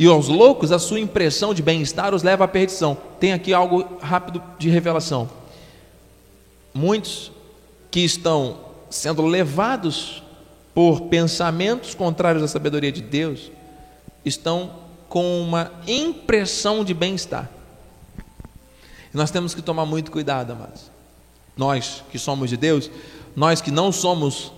E 0.00 0.06
aos 0.06 0.28
loucos, 0.28 0.72
a 0.72 0.78
sua 0.78 0.98
impressão 0.98 1.52
de 1.52 1.62
bem-estar 1.62 2.14
os 2.14 2.22
leva 2.22 2.44
à 2.44 2.48
perdição. 2.48 2.96
Tem 3.20 3.34
aqui 3.34 3.52
algo 3.52 3.98
rápido 4.00 4.42
de 4.58 4.70
revelação. 4.70 5.28
Muitos 6.72 7.30
que 7.90 8.00
estão 8.00 8.58
sendo 8.88 9.26
levados 9.26 10.22
por 10.74 11.02
pensamentos 11.02 11.94
contrários 11.94 12.42
à 12.42 12.48
sabedoria 12.48 12.90
de 12.90 13.02
Deus 13.02 13.52
estão 14.24 14.70
com 15.06 15.42
uma 15.42 15.70
impressão 15.86 16.82
de 16.82 16.94
bem-estar. 16.94 17.50
Nós 19.12 19.30
temos 19.30 19.54
que 19.54 19.60
tomar 19.60 19.84
muito 19.84 20.10
cuidado, 20.10 20.52
amados 20.52 20.90
nós 21.60 22.02
que 22.10 22.18
somos 22.18 22.48
de 22.48 22.56
Deus, 22.56 22.90
nós 23.36 23.60
que 23.60 23.70
não 23.70 23.92
somos 23.92 24.50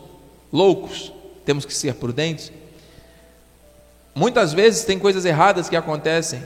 loucos, 0.52 1.12
temos 1.44 1.64
que 1.64 1.74
ser 1.74 1.96
prudentes. 1.96 2.52
Muitas 4.14 4.52
vezes 4.52 4.84
tem 4.84 4.98
coisas 4.98 5.24
erradas 5.24 5.68
que 5.68 5.76
acontecem 5.76 6.42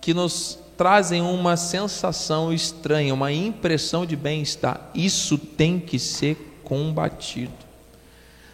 que 0.00 0.14
nos 0.14 0.58
trazem 0.76 1.20
uma 1.20 1.56
sensação 1.56 2.52
estranha, 2.52 3.12
uma 3.12 3.32
impressão 3.32 4.06
de 4.06 4.16
bem-estar. 4.16 4.80
Isso 4.94 5.36
tem 5.36 5.78
que 5.78 5.98
ser 5.98 6.60
combatido. 6.64 7.52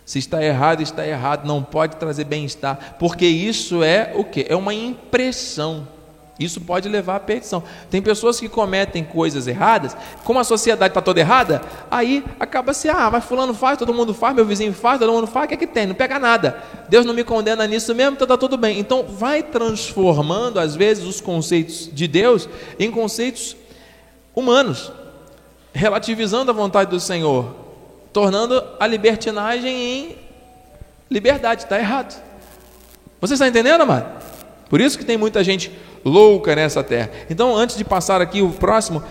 Se 0.04 0.18
está 0.18 0.42
errado, 0.42 0.82
está 0.82 1.06
errado, 1.06 1.46
não 1.46 1.62
pode 1.62 1.96
trazer 1.96 2.24
bem-estar, 2.24 2.96
porque 2.98 3.26
isso 3.26 3.82
é 3.82 4.12
o 4.14 4.24
que? 4.24 4.46
É 4.48 4.56
uma 4.56 4.74
impressão. 4.74 5.88
Isso 6.38 6.60
pode 6.60 6.88
levar 6.88 7.16
à 7.16 7.20
perdição. 7.20 7.62
Tem 7.88 8.02
pessoas 8.02 8.40
que 8.40 8.48
cometem 8.48 9.04
coisas 9.04 9.46
erradas, 9.46 9.96
como 10.24 10.40
a 10.40 10.44
sociedade 10.44 10.90
está 10.90 11.00
toda 11.00 11.20
errada, 11.20 11.62
aí 11.88 12.24
acaba 12.40 12.74
se, 12.74 12.88
ah, 12.88 13.08
mas 13.10 13.24
fulano 13.24 13.54
faz, 13.54 13.78
todo 13.78 13.94
mundo 13.94 14.12
faz, 14.12 14.34
meu 14.34 14.44
vizinho 14.44 14.72
faz, 14.72 14.98
todo 14.98 15.12
mundo 15.12 15.28
faz, 15.28 15.44
o 15.44 15.48
que 15.48 15.54
é 15.54 15.56
que 15.56 15.66
tem? 15.66 15.86
Não 15.86 15.94
pega 15.94 16.18
nada. 16.18 16.60
Deus 16.88 17.06
não 17.06 17.14
me 17.14 17.22
condena 17.22 17.66
nisso 17.68 17.94
mesmo, 17.94 18.14
então 18.14 18.24
está 18.24 18.36
tudo 18.36 18.56
bem. 18.56 18.80
Então 18.80 19.04
vai 19.04 19.44
transformando, 19.44 20.58
às 20.58 20.74
vezes, 20.74 21.04
os 21.04 21.20
conceitos 21.20 21.88
de 21.92 22.08
Deus 22.08 22.48
em 22.80 22.90
conceitos 22.90 23.56
humanos, 24.34 24.90
relativizando 25.72 26.50
a 26.50 26.54
vontade 26.54 26.90
do 26.90 26.98
Senhor, 26.98 27.54
tornando 28.12 28.60
a 28.80 28.86
libertinagem 28.88 29.76
em 29.76 30.16
liberdade. 31.08 31.62
Está 31.62 31.78
errado. 31.78 32.20
Você 33.20 33.34
está 33.34 33.46
entendendo, 33.46 33.82
amado? 33.82 34.23
Por 34.74 34.80
isso 34.80 34.98
que 34.98 35.04
tem 35.04 35.16
muita 35.16 35.44
gente 35.44 35.70
louca 36.04 36.52
nessa 36.56 36.82
terra. 36.82 37.08
Então, 37.30 37.56
antes 37.56 37.76
de 37.76 37.84
passar 37.84 38.20
aqui 38.20 38.42
o 38.42 38.50
próximo, 38.50 39.04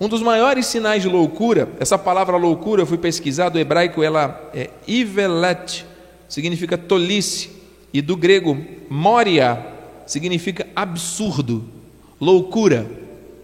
um 0.00 0.06
dos 0.06 0.22
maiores 0.22 0.66
sinais 0.66 1.02
de 1.02 1.08
loucura, 1.08 1.68
essa 1.80 1.98
palavra 1.98 2.36
loucura, 2.36 2.82
eu 2.82 2.86
fui 2.86 2.98
pesquisar 2.98 3.48
do 3.48 3.58
hebraico, 3.58 4.00
ela 4.00 4.48
é 4.54 4.70
ivelet, 4.86 5.84
significa 6.28 6.78
tolice, 6.78 7.50
e 7.92 8.00
do 8.00 8.16
grego 8.16 8.56
moria, 8.88 9.66
significa 10.06 10.68
absurdo, 10.76 11.64
loucura, 12.20 12.88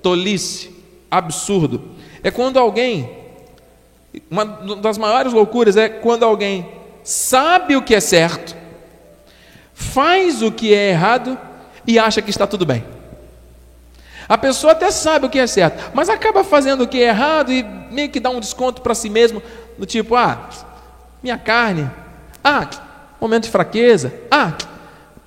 tolice, 0.00 0.70
absurdo. 1.10 1.82
É 2.22 2.30
quando 2.30 2.56
alguém, 2.56 3.10
uma 4.30 4.44
das 4.76 4.96
maiores 4.96 5.32
loucuras 5.32 5.76
é 5.76 5.88
quando 5.88 6.22
alguém 6.22 6.68
sabe 7.02 7.74
o 7.74 7.82
que 7.82 7.96
é 7.96 8.00
certo, 8.00 8.56
faz 9.74 10.40
o 10.40 10.52
que 10.52 10.72
é 10.72 10.90
errado 10.90 11.36
e 11.86 11.98
acha 11.98 12.22
que 12.22 12.30
está 12.30 12.46
tudo 12.46 12.64
bem. 12.64 12.84
A 14.28 14.38
pessoa 14.38 14.72
até 14.72 14.90
sabe 14.90 15.26
o 15.26 15.30
que 15.30 15.38
é 15.38 15.46
certo, 15.46 15.92
mas 15.94 16.08
acaba 16.08 16.42
fazendo 16.42 16.84
o 16.84 16.88
que 16.88 17.02
é 17.02 17.08
errado 17.08 17.52
e 17.52 17.62
meio 17.90 18.08
que 18.08 18.18
dá 18.18 18.30
um 18.30 18.40
desconto 18.40 18.80
para 18.80 18.94
si 18.94 19.10
mesmo, 19.10 19.42
do 19.78 19.84
tipo, 19.84 20.16
ah, 20.16 20.48
minha 21.22 21.36
carne, 21.36 21.90
ah, 22.42 22.68
momento 23.20 23.44
de 23.44 23.50
fraqueza, 23.50 24.12
ah, 24.30 24.52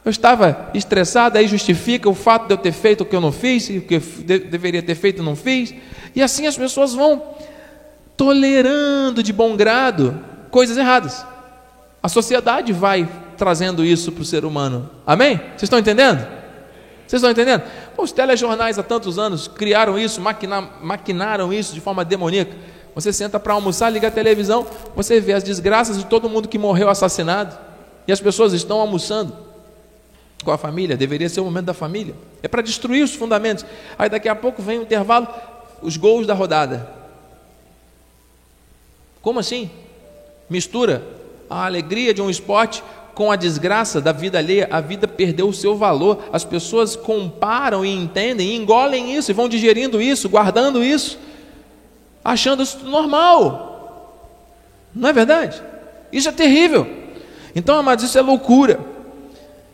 eu 0.03 0.09
estava 0.09 0.69
estressado, 0.73 1.37
aí 1.37 1.47
justifica 1.47 2.09
o 2.09 2.15
fato 2.15 2.47
de 2.47 2.53
eu 2.53 2.57
ter 2.57 2.71
feito 2.71 3.01
o 3.01 3.05
que 3.05 3.15
eu 3.15 3.21
não 3.21 3.31
fiz, 3.31 3.69
o 3.69 3.81
que 3.81 3.95
eu 3.95 4.01
deveria 4.49 4.81
ter 4.81 4.95
feito 4.95 5.21
e 5.21 5.25
não 5.25 5.35
fiz, 5.35 5.73
e 6.15 6.23
assim 6.23 6.47
as 6.47 6.57
pessoas 6.57 6.93
vão 6.93 7.21
tolerando 8.15 9.21
de 9.21 9.31
bom 9.31 9.55
grado 9.55 10.19
coisas 10.49 10.77
erradas. 10.77 11.25
A 12.01 12.09
sociedade 12.09 12.73
vai 12.73 13.07
trazendo 13.37 13.85
isso 13.85 14.11
para 14.11 14.21
o 14.21 14.25
ser 14.25 14.45
humano. 14.45 14.89
Amém? 15.05 15.37
Vocês 15.37 15.63
estão 15.63 15.77
entendendo? 15.77 16.25
Vocês 17.07 17.21
estão 17.21 17.31
entendendo? 17.31 17.63
os 17.97 18.11
telejornais 18.11 18.77
há 18.77 18.83
tantos 18.83 19.17
anos 19.17 19.47
criaram 19.47 19.97
isso, 19.97 20.21
maquinaram 20.81 21.53
isso 21.53 21.73
de 21.73 21.79
forma 21.79 22.03
demoníaca. 22.03 22.53
Você 22.93 23.13
senta 23.13 23.39
para 23.39 23.53
almoçar, 23.53 23.89
liga 23.89 24.07
a 24.07 24.11
televisão, 24.11 24.67
você 24.95 25.19
vê 25.21 25.33
as 25.33 25.43
desgraças 25.43 25.97
de 25.97 26.05
todo 26.05 26.29
mundo 26.29 26.47
que 26.47 26.57
morreu 26.57 26.89
assassinado. 26.89 27.57
E 28.07 28.11
as 28.11 28.19
pessoas 28.19 28.53
estão 28.53 28.79
almoçando 28.79 29.35
com 30.43 30.51
a 30.51 30.57
família, 30.57 30.97
deveria 30.97 31.29
ser 31.29 31.39
o 31.39 31.45
momento 31.45 31.65
da 31.65 31.73
família. 31.73 32.15
É 32.41 32.47
para 32.47 32.61
destruir 32.61 33.03
os 33.03 33.13
fundamentos. 33.13 33.65
Aí 33.97 34.09
daqui 34.09 34.27
a 34.27 34.35
pouco 34.35 34.61
vem 34.61 34.79
o 34.79 34.81
intervalo, 34.83 35.27
os 35.81 35.95
gols 35.95 36.27
da 36.27 36.33
rodada. 36.33 36.89
Como 39.21 39.39
assim? 39.39 39.69
Mistura 40.49 41.03
a 41.49 41.65
alegria 41.65 42.13
de 42.13 42.21
um 42.21 42.29
esporte 42.29 42.83
com 43.17 43.31
a 43.31 43.35
desgraça 43.35 43.99
da 43.99 44.11
vida 44.11 44.37
alheia, 44.37 44.67
a 44.69 44.79
vida 44.79 45.07
perdeu 45.07 45.49
o 45.49 45.53
seu 45.53 45.75
valor. 45.75 46.25
As 46.31 46.45
pessoas 46.45 46.95
comparam 46.95 47.83
e 47.83 47.89
entendem, 47.89 48.49
e 48.49 48.55
engolem 48.55 49.15
isso 49.15 49.31
e 49.31 49.33
vão 49.33 49.49
digerindo 49.49 49.99
isso, 49.99 50.29
guardando 50.29 50.83
isso, 50.83 51.17
achando 52.23 52.61
isso 52.61 52.85
normal. 52.85 54.37
Não 54.93 55.09
é 55.09 55.13
verdade? 55.13 55.59
Isso 56.11 56.29
é 56.29 56.31
terrível. 56.31 56.85
Então, 57.55 57.79
amados, 57.79 58.05
isso 58.05 58.19
é 58.19 58.21
loucura. 58.21 58.79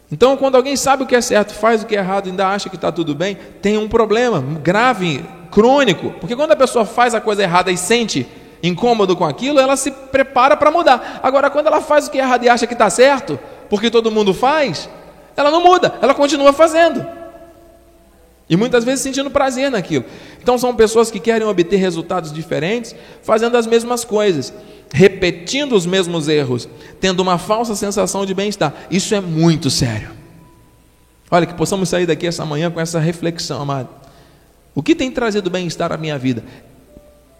Então, 0.10 0.38
quando 0.38 0.56
alguém 0.56 0.78
sabe 0.78 1.04
o 1.04 1.06
que 1.06 1.14
é 1.14 1.20
certo, 1.20 1.54
faz 1.54 1.84
o 1.84 1.86
que 1.86 1.98
é 1.98 2.00
errado, 2.00 2.30
ainda 2.30 2.48
acha 2.48 2.70
que 2.70 2.78
está 2.78 2.94
tudo 2.94 3.14
bem, 3.14 3.38
tem 3.62 3.78
um 3.78 3.90
problema 3.90 4.42
grave, 4.64 5.22
crônico. 5.52 6.12
Porque 6.12 6.34
quando 6.34 6.54
a 6.54 6.56
pessoa 6.56 6.86
faz 6.86 7.14
a 7.14 7.20
coisa 7.20 7.44
errada 7.44 7.70
e 7.74 7.76
sente 7.76 8.26
incômodo 8.64 9.16
com 9.18 9.26
aquilo, 9.26 9.60
ela 9.60 9.76
se 9.76 9.92
prepara 9.92 10.56
para 10.56 10.72
mudar. 10.72 11.20
Agora, 11.22 11.50
quando 11.50 11.68
ela 11.68 11.82
faz 11.82 12.08
o 12.08 12.12
que 12.12 12.18
é 12.18 12.22
errado 12.22 12.46
e 12.46 12.50
acha 12.50 12.66
que 12.66 12.74
está 12.74 12.90
certo, 12.90 13.38
porque 13.70 13.92
todo 13.92 14.10
mundo 14.10 14.34
faz, 14.34 14.90
ela 15.36 15.52
não 15.52 15.62
muda, 15.62 15.94
ela 16.02 16.14
continua 16.14 16.54
fazendo. 16.54 17.06
E 18.50 18.56
muitas 18.56 18.84
vezes 18.84 19.02
sentindo 19.02 19.30
prazer 19.30 19.70
naquilo. 19.70 20.06
Então 20.42 20.58
são 20.58 20.76
pessoas 20.76 21.12
que 21.12 21.20
querem 21.20 21.46
obter 21.46 21.78
resultados 21.78 22.32
diferentes, 22.32 22.96
fazendo 23.22 23.58
as 23.58 23.68
mesmas 23.68 24.06
coisas, 24.06 24.54
repetindo 24.94 25.76
os 25.76 25.86
mesmos 25.86 26.28
erros, 26.28 26.68
tendo 27.02 27.20
uma 27.22 27.38
falsa 27.38 27.76
sensação 27.76 28.26
de 28.26 28.34
bem-estar. 28.34 28.74
Isso 28.90 29.14
é 29.14 29.20
muito 29.20 29.70
sério. 29.70 30.12
Olha, 31.32 31.46
que 31.46 31.54
possamos 31.54 31.90
sair 31.90 32.06
daqui 32.06 32.28
essa 32.28 32.46
manhã 32.46 32.70
com 32.70 32.80
essa 32.80 33.00
reflexão, 33.00 33.62
amado. 33.62 33.90
O 34.76 34.84
que 34.84 34.94
tem 34.94 35.10
trazido 35.10 35.50
bem-estar 35.50 35.92
à 35.92 35.98
minha 35.98 36.18
vida? 36.18 36.44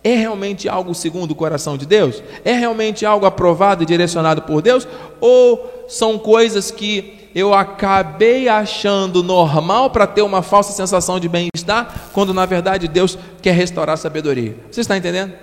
É 0.04 0.16
realmente 0.16 0.68
algo 0.68 0.94
segundo 0.94 1.32
o 1.32 1.36
coração 1.36 1.78
de 1.78 1.86
Deus? 1.86 2.22
É 2.44 2.52
realmente 2.52 3.06
algo 3.06 3.26
aprovado 3.26 3.84
e 3.84 3.86
direcionado 3.86 4.42
por 4.42 4.62
Deus? 4.62 4.86
Ou 5.22 5.86
são 5.88 6.20
coisas 6.20 6.70
que 6.72 7.30
eu 7.34 7.54
acabei 7.54 8.50
achando 8.50 9.24
normal 9.24 9.90
para 9.90 10.06
ter 10.06 10.22
uma 10.22 10.42
falsa 10.42 10.74
sensação 10.74 11.20
de 11.20 11.30
bem-estar, 11.30 12.10
quando 12.14 12.34
na 12.34 12.46
verdade 12.46 12.88
Deus 12.88 13.18
quer 13.42 13.54
restaurar 13.54 13.94
a 13.94 13.98
sabedoria? 13.98 14.56
Você 14.70 14.82
está 14.82 14.98
entendendo? 14.98 15.34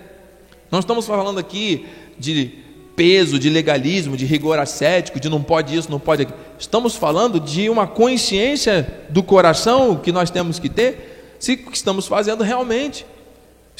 Não 0.70 0.79
estamos 0.79 1.07
falando 1.07 1.40
aqui 1.40 1.87
de 2.18 2.53
peso, 2.94 3.38
de 3.38 3.49
legalismo, 3.49 4.14
de 4.14 4.27
rigor 4.27 4.59
ascético, 4.59 5.18
de 5.18 5.31
não 5.31 5.42
pode 5.42 5.75
isso, 5.75 5.90
não 5.90 5.99
pode 5.99 6.23
aquilo. 6.23 6.38
Estamos 6.59 6.94
falando 6.94 7.40
de 7.40 7.70
uma 7.70 7.87
consciência 7.87 9.07
do 9.09 9.23
coração 9.23 9.96
que 9.96 10.12
nós 10.12 10.31
temos 10.31 10.59
que 10.59 10.68
ter, 10.68 11.35
se 11.38 11.55
o 11.55 11.57
que 11.57 11.75
estamos 11.75 12.07
fazendo 12.07 12.44
realmente 12.44 13.07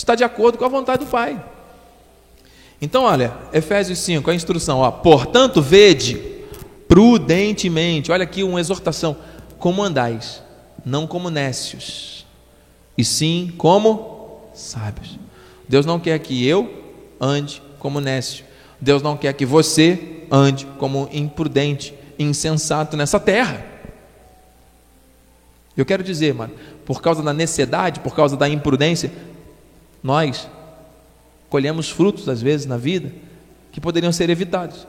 está 0.01 0.15
de 0.15 0.25
acordo 0.25 0.59
com 0.59 0.65
a 0.65 0.69
vontade 0.69 1.05
do 1.05 1.11
Pai. 1.11 1.43
Então, 2.81 3.05
olha, 3.05 3.33
Efésios 3.53 3.99
5, 3.99 4.31
a 4.31 4.35
instrução, 4.35 4.79
ó, 4.79 4.91
portanto, 4.91 5.61
vede 5.61 6.21
prudentemente, 6.89 8.11
olha 8.11 8.25
aqui 8.25 8.43
uma 8.43 8.59
exortação, 8.59 9.17
como 9.59 9.83
andais, 9.83 10.43
não 10.85 11.07
como 11.07 11.31
nécios, 11.31 12.27
e 12.97 13.05
sim 13.05 13.53
como 13.57 14.41
sábios. 14.55 15.19
Deus 15.69 15.87
não 15.87 16.01
quer 16.01 16.19
que 16.19 16.45
eu 16.47 16.69
ande 17.21 17.63
como 17.79 18.01
nécio. 18.01 18.45
Deus 18.81 19.03
não 19.03 19.17
quer 19.17 19.33
que 19.35 19.45
você 19.45 20.25
ande 20.31 20.67
como 20.79 21.09
imprudente, 21.13 21.95
insensato 22.19 22.97
nessa 22.97 23.21
terra. 23.21 23.65
Eu 25.77 25.85
quero 25.87 26.03
dizer, 26.03 26.35
mano, 26.35 26.53
por 26.85 27.01
causa 27.01 27.23
da 27.23 27.33
necessidade, 27.33 28.01
por 28.01 28.15
causa 28.15 28.37
da 28.37 28.49
imprudência, 28.49 29.13
nós 30.03 30.49
colhemos 31.49 31.91
frutos, 31.91 32.29
às 32.29 32.41
vezes, 32.41 32.67
na 32.67 32.77
vida 32.77 33.13
que 33.73 33.81
poderiam 33.81 34.13
ser 34.13 34.31
evitados. 34.31 34.87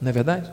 Não 0.00 0.10
é 0.10 0.12
verdade? 0.12 0.50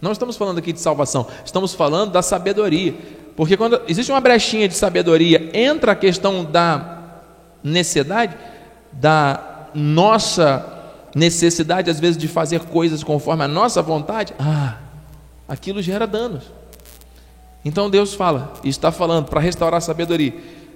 Não 0.00 0.12
estamos 0.12 0.36
falando 0.36 0.58
aqui 0.58 0.72
de 0.72 0.80
salvação, 0.80 1.26
estamos 1.44 1.74
falando 1.74 2.12
da 2.12 2.22
sabedoria. 2.22 2.94
Porque 3.36 3.56
quando 3.56 3.80
existe 3.88 4.10
uma 4.10 4.20
brechinha 4.20 4.68
de 4.68 4.74
sabedoria, 4.74 5.50
entra 5.54 5.92
a 5.92 5.96
questão 5.96 6.44
da 6.44 6.98
necessidade, 7.62 8.36
da 8.92 9.68
nossa 9.74 10.78
necessidade, 11.14 11.90
às 11.90 12.00
vezes, 12.00 12.16
de 12.16 12.28
fazer 12.28 12.60
coisas 12.60 13.02
conforme 13.02 13.44
a 13.44 13.48
nossa 13.48 13.82
vontade, 13.82 14.34
ah, 14.38 14.76
aquilo 15.48 15.82
gera 15.82 16.06
danos. 16.06 16.44
Então 17.64 17.90
Deus 17.90 18.14
fala, 18.14 18.54
e 18.64 18.68
está 18.68 18.90
falando 18.90 19.26
para 19.26 19.40
restaurar 19.40 19.78
a 19.78 19.82
sabedoria, 19.82 20.34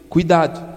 cuidado, 0.09 0.74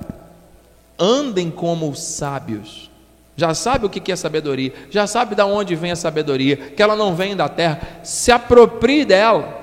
andem 1.00 1.52
como 1.52 1.96
sábios. 1.96 2.90
Já 3.36 3.54
sabe 3.54 3.86
o 3.86 3.90
que 3.90 4.12
é 4.12 4.16
sabedoria, 4.16 4.74
já 4.90 5.06
sabe 5.06 5.36
de 5.36 5.44
onde 5.44 5.76
vem 5.76 5.92
a 5.92 5.96
sabedoria, 5.96 6.58
que 6.58 6.82
ela 6.82 6.96
não 6.96 7.16
vem 7.16 7.36
da 7.36 7.48
terra, 7.48 8.02
se 8.04 8.32
aproprie 8.32 9.06
dela 9.06 9.56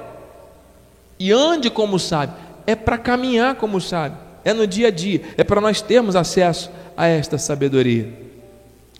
e 1.19 1.33
ande 1.33 1.69
como 1.69 1.99
sábio. 1.99 2.37
É 2.67 2.77
para 2.77 2.97
caminhar 2.97 3.57
como 3.57 3.81
sábio, 3.81 4.17
é 4.45 4.53
no 4.53 4.65
dia 4.65 4.89
a 4.89 4.91
dia, 4.93 5.23
é 5.37 5.43
para 5.43 5.61
nós 5.61 5.83
termos 5.83 6.15
acesso 6.15 6.71
a 6.97 7.07
esta 7.07 7.37
sabedoria. 7.37 8.13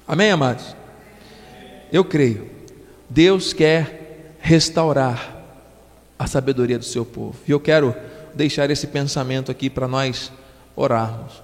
Amém, 0.09 0.33
amados? 0.33 0.75
Eu 1.93 2.05
creio, 2.05 2.51
Deus 3.09 3.53
quer 3.53 4.35
restaurar 4.41 5.37
a 6.19 6.27
sabedoria 6.27 6.79
do 6.81 6.85
seu 6.85 7.05
povo, 7.05 7.37
e 7.47 7.53
eu 7.53 7.61
quero 7.61 7.95
deixar 8.35 8.69
esse 8.71 8.89
pensamento 8.89 9.53
aqui 9.53 9.71
para 9.71 9.87
nós 9.87 10.33
orarmos. 10.75 11.44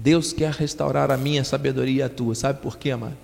Deus 0.00 0.32
quer 0.32 0.52
restaurar 0.52 1.10
a 1.10 1.16
minha 1.16 1.42
sabedoria 1.42 1.96
e 1.96 2.02
a 2.04 2.08
tua. 2.08 2.32
Sabe 2.32 2.60
por 2.62 2.78
quê, 2.78 2.92
amado? 2.92 3.16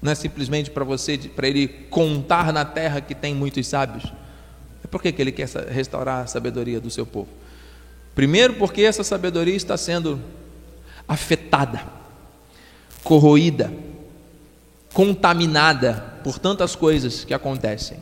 Não 0.00 0.12
é 0.12 0.14
simplesmente 0.14 0.70
para 0.70 0.84
você, 0.84 1.18
para 1.18 1.48
ele 1.48 1.66
contar 1.66 2.52
na 2.52 2.64
terra 2.64 3.00
que 3.00 3.12
tem 3.12 3.34
muitos 3.34 3.66
sábios. 3.66 4.12
Por 4.88 5.02
que, 5.02 5.10
que 5.10 5.20
ele 5.20 5.32
quer 5.32 5.48
restaurar 5.68 6.22
a 6.22 6.26
sabedoria 6.28 6.80
do 6.80 6.88
seu 6.88 7.04
povo? 7.04 7.28
Primeiro, 8.14 8.54
porque 8.54 8.82
essa 8.82 9.02
sabedoria 9.02 9.56
está 9.56 9.76
sendo 9.76 10.22
afetada, 11.08 11.84
corroída, 13.02 13.72
contaminada 14.94 16.15
por 16.26 16.40
tantas 16.40 16.74
coisas 16.74 17.24
que 17.24 17.32
acontecem, 17.32 17.98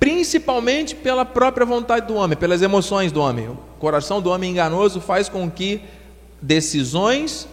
principalmente 0.00 0.94
pela 0.94 1.26
própria 1.26 1.66
vontade 1.66 2.06
do 2.06 2.14
homem, 2.14 2.34
pelas 2.34 2.62
emoções 2.62 3.12
do 3.12 3.20
homem. 3.20 3.50
O 3.50 3.58
coração 3.78 4.22
do 4.22 4.30
homem 4.30 4.50
enganoso 4.50 4.98
faz 4.98 5.28
com 5.28 5.50
que 5.50 5.82
decisões, 6.40 7.46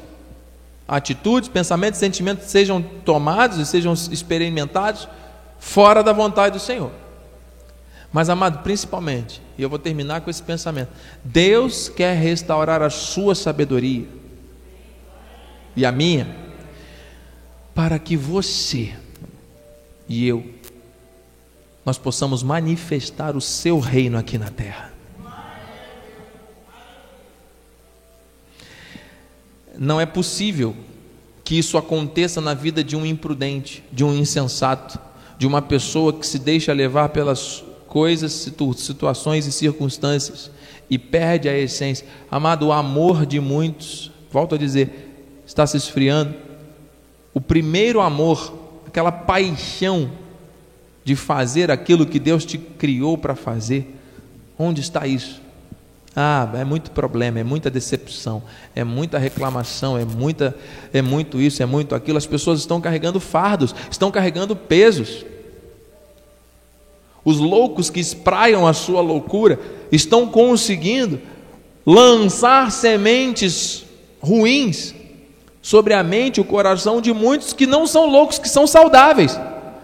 atitudes, 0.87 1.49
pensamentos, 1.49 1.99
sentimentos 1.99 2.45
sejam 2.45 2.81
tomados 2.81 3.57
e 3.57 3.65
sejam 3.65 3.91
experimentados 3.91 5.09
fora 5.59 6.01
da 6.01 6.13
vontade 6.13 6.53
do 6.53 6.59
Senhor. 6.61 6.91
Mas, 8.09 8.29
amado, 8.29 8.63
principalmente, 8.63 9.41
e 9.57 9.61
eu 9.61 9.69
vou 9.69 9.77
terminar 9.77 10.21
com 10.21 10.29
esse 10.29 10.41
pensamento: 10.41 10.91
Deus 11.21 11.89
quer 11.89 12.15
restaurar 12.15 12.81
a 12.81 12.89
sua 12.89 13.35
sabedoria 13.35 14.07
e 15.75 15.85
a 15.85 15.91
minha, 15.91 16.33
para 17.75 17.99
que 17.99 18.15
você 18.15 18.93
e 20.07 20.27
eu, 20.27 20.43
nós 21.85 21.97
possamos 21.97 22.43
manifestar 22.43 23.35
o 23.35 23.41
seu 23.41 23.79
reino 23.79 24.17
aqui 24.17 24.37
na 24.37 24.49
terra. 24.49 24.93
Não 29.77 29.99
é 29.99 30.05
possível 30.05 30.75
que 31.43 31.57
isso 31.57 31.77
aconteça 31.77 32.39
na 32.39 32.53
vida 32.53 32.83
de 32.83 32.95
um 32.95 33.05
imprudente, 33.05 33.83
de 33.91 34.03
um 34.03 34.13
insensato, 34.13 34.99
de 35.37 35.47
uma 35.47 35.61
pessoa 35.61 36.13
que 36.13 36.25
se 36.25 36.39
deixa 36.39 36.71
levar 36.71 37.09
pelas 37.09 37.63
coisas, 37.87 38.49
situações 38.77 39.45
e 39.45 39.51
circunstâncias 39.51 40.49
e 40.89 40.97
perde 40.97 41.49
a 41.49 41.57
essência. 41.57 42.07
Amado, 42.29 42.67
o 42.67 42.71
amor 42.71 43.25
de 43.25 43.39
muitos, 43.39 44.11
volto 44.31 44.55
a 44.55 44.57
dizer, 44.57 45.41
está 45.45 45.65
se 45.67 45.77
esfriando. 45.77 46.33
O 47.33 47.41
primeiro 47.41 47.99
amor, 47.99 48.62
aquela 48.93 49.11
paixão 49.11 50.11
de 51.03 51.15
fazer 51.15 51.71
aquilo 51.71 52.05
que 52.05 52.19
Deus 52.19 52.45
te 52.45 52.59
criou 52.59 53.17
para 53.17 53.33
fazer, 53.33 53.91
onde 54.57 54.81
está 54.81 55.07
isso? 55.07 55.41
Ah, 56.15 56.47
é 56.53 56.63
muito 56.63 56.91
problema, 56.91 57.39
é 57.39 57.43
muita 57.43 57.71
decepção, 57.71 58.43
é 58.75 58.83
muita 58.83 59.17
reclamação, 59.17 59.97
é 59.97 60.05
muita, 60.05 60.55
é 60.93 61.01
muito 61.01 61.41
isso, 61.41 61.63
é 61.63 61.65
muito 61.65 61.95
aquilo. 61.95 62.19
As 62.19 62.27
pessoas 62.27 62.59
estão 62.59 62.79
carregando 62.79 63.19
fardos, 63.19 63.73
estão 63.89 64.11
carregando 64.11 64.55
pesos. 64.55 65.25
Os 67.25 67.39
loucos 67.39 67.89
que 67.89 67.99
espraiam 67.99 68.67
a 68.67 68.73
sua 68.73 69.01
loucura 69.01 69.59
estão 69.91 70.27
conseguindo 70.27 71.19
lançar 71.83 72.71
sementes 72.71 73.85
ruins 74.21 74.93
sobre 75.63 75.93
a 75.93 76.03
mente 76.03 76.41
o 76.41 76.43
coração 76.43 76.99
de 76.99 77.13
muitos 77.13 77.53
que 77.53 77.65
não 77.65 77.87
são 77.87 78.05
loucos, 78.05 78.37
que 78.37 78.49
são 78.49 78.67
saudáveis, 78.67 79.39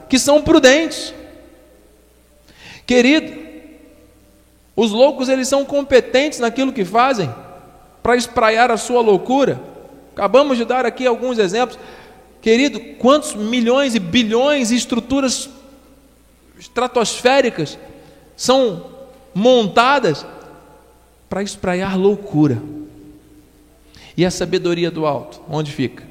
que 0.10 0.20
são 0.20 0.42
prudentes. 0.42 1.14
Querido, 2.86 3.32
os 4.76 4.92
loucos 4.92 5.30
eles 5.30 5.48
são 5.48 5.64
competentes 5.64 6.40
naquilo 6.40 6.74
que 6.74 6.84
fazem 6.84 7.34
para 8.04 8.18
espraiar 8.18 8.70
a 8.70 8.76
sua 8.76 9.02
loucura. 9.02 9.58
Acabamos 10.12 10.58
de 10.58 10.66
dar 10.66 10.86
aqui 10.86 11.08
alguns 11.08 11.40
exemplos. 11.40 11.80
Querido, 12.42 12.82
quantos 13.00 13.34
milhões 13.34 13.96
e 13.96 14.00
bilhões 14.00 14.68
de 14.68 14.76
estruturas 14.76 15.50
estratosféricas 16.60 17.80
são 18.36 18.86
montadas 19.34 20.26
para 21.30 21.42
espraiar 21.42 21.98
loucura. 21.98 22.62
E 24.20 24.26
a 24.26 24.30
sabedoria 24.30 24.92
do 24.92 25.06
alto, 25.06 25.40
onde 25.50 25.72
fica? 25.72 26.04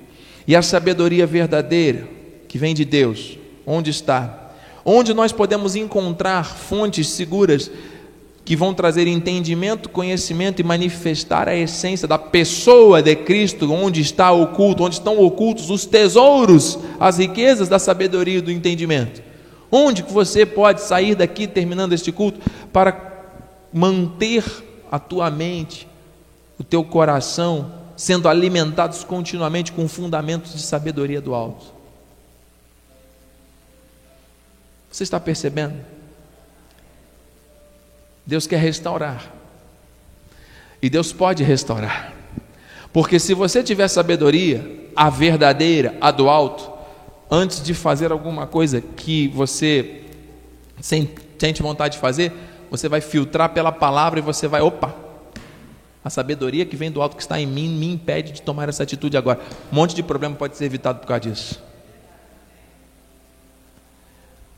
E 0.47 0.57
a 0.57 0.63
sabedoria 0.63 1.27
verdadeira, 1.27 2.09
que 2.49 2.57
vem 2.57 2.75
de 2.75 2.83
Deus, 2.83 3.39
onde 3.67 3.91
está? 3.91 4.51
Onde 4.83 5.13
nós 5.13 5.31
podemos 5.31 5.77
encontrar 5.77 6.57
fontes 6.57 7.07
seguras 7.07 7.71
que 8.47 8.57
vão 8.57 8.73
trazer 8.73 9.07
entendimento, 9.07 9.91
conhecimento 9.91 10.59
e 10.59 10.65
manifestar 10.65 11.51
a 11.51 11.55
essência 11.55 12.09
da 12.09 12.17
pessoa 12.17 13.03
de 13.03 13.15
Cristo, 13.15 13.71
onde 13.71 14.01
está 14.01 14.33
oculto, 14.33 14.85
onde 14.85 14.95
estão 14.95 15.21
ocultos 15.21 15.69
os 15.69 15.85
tesouros, 15.85 16.79
as 16.99 17.19
riquezas 17.19 17.69
da 17.69 17.79
sabedoria 17.79 18.39
e 18.39 18.41
do 18.41 18.51
entendimento. 18.51 19.23
Onde 19.71 20.03
que 20.03 20.15
você 20.15 20.47
pode 20.47 20.81
sair 20.81 21.15
daqui 21.15 21.47
terminando 21.47 21.93
este 21.93 22.11
culto 22.11 22.41
para 22.73 23.27
manter 23.71 24.43
a 24.91 24.99
tua 24.99 25.31
mente, 25.31 25.87
o 26.59 26.65
teu 26.65 26.83
coração 26.83 27.78
sendo 27.99 28.29
alimentados 28.29 29.03
continuamente 29.03 29.73
com 29.73 29.89
fundamentos 29.89 30.53
de 30.53 30.63
sabedoria 30.63 31.21
do 31.21 31.35
alto? 31.35 31.67
Você 34.89 35.03
está 35.03 35.19
percebendo? 35.19 35.85
Deus 38.25 38.47
quer 38.47 38.61
restaurar. 38.61 39.33
E 40.81 40.89
Deus 40.89 41.13
pode 41.13 41.43
restaurar. 41.43 42.15
Porque 42.93 43.19
se 43.19 43.35
você 43.35 43.65
tiver 43.65 43.89
sabedoria, 43.89 44.89
a 44.95 45.11
verdadeira, 45.11 45.99
a 46.01 46.13
do 46.13 46.29
alto, 46.29 46.71
antes 47.29 47.61
de 47.61 47.75
fazer 47.75 48.13
alguma 48.13 48.47
coisa 48.47 48.81
que 48.81 49.27
você 49.27 50.05
sente 50.81 51.63
vontade 51.63 51.95
de 51.95 52.01
fazer, 52.01 52.33
você 52.71 52.89
vai 52.89 53.01
filtrar 53.01 53.53
pela 53.53 53.73
palavra 53.73 54.21
e 54.21 54.23
você 54.23 54.47
vai, 54.47 54.61
opa, 54.61 55.08
a 56.09 56.11
sabedoria 56.11 56.65
que 56.65 56.75
vem 56.75 56.91
do 56.91 57.03
alto 57.03 57.17
que 57.17 57.23
está 57.23 57.39
em 57.39 57.47
mim 57.47 57.69
me 57.69 57.93
impede 57.93 58.33
de 58.33 58.41
tomar 58.41 58.67
essa 58.67 58.83
atitude 58.83 59.15
agora. 59.15 59.41
Um 59.71 59.77
monte 59.77 59.95
de 59.95 60.03
problema 60.03 60.35
pode 60.35 60.57
ser 60.57 60.65
evitado 60.65 61.01
por 61.01 61.07
causa 61.07 61.21
disso. 61.21 61.63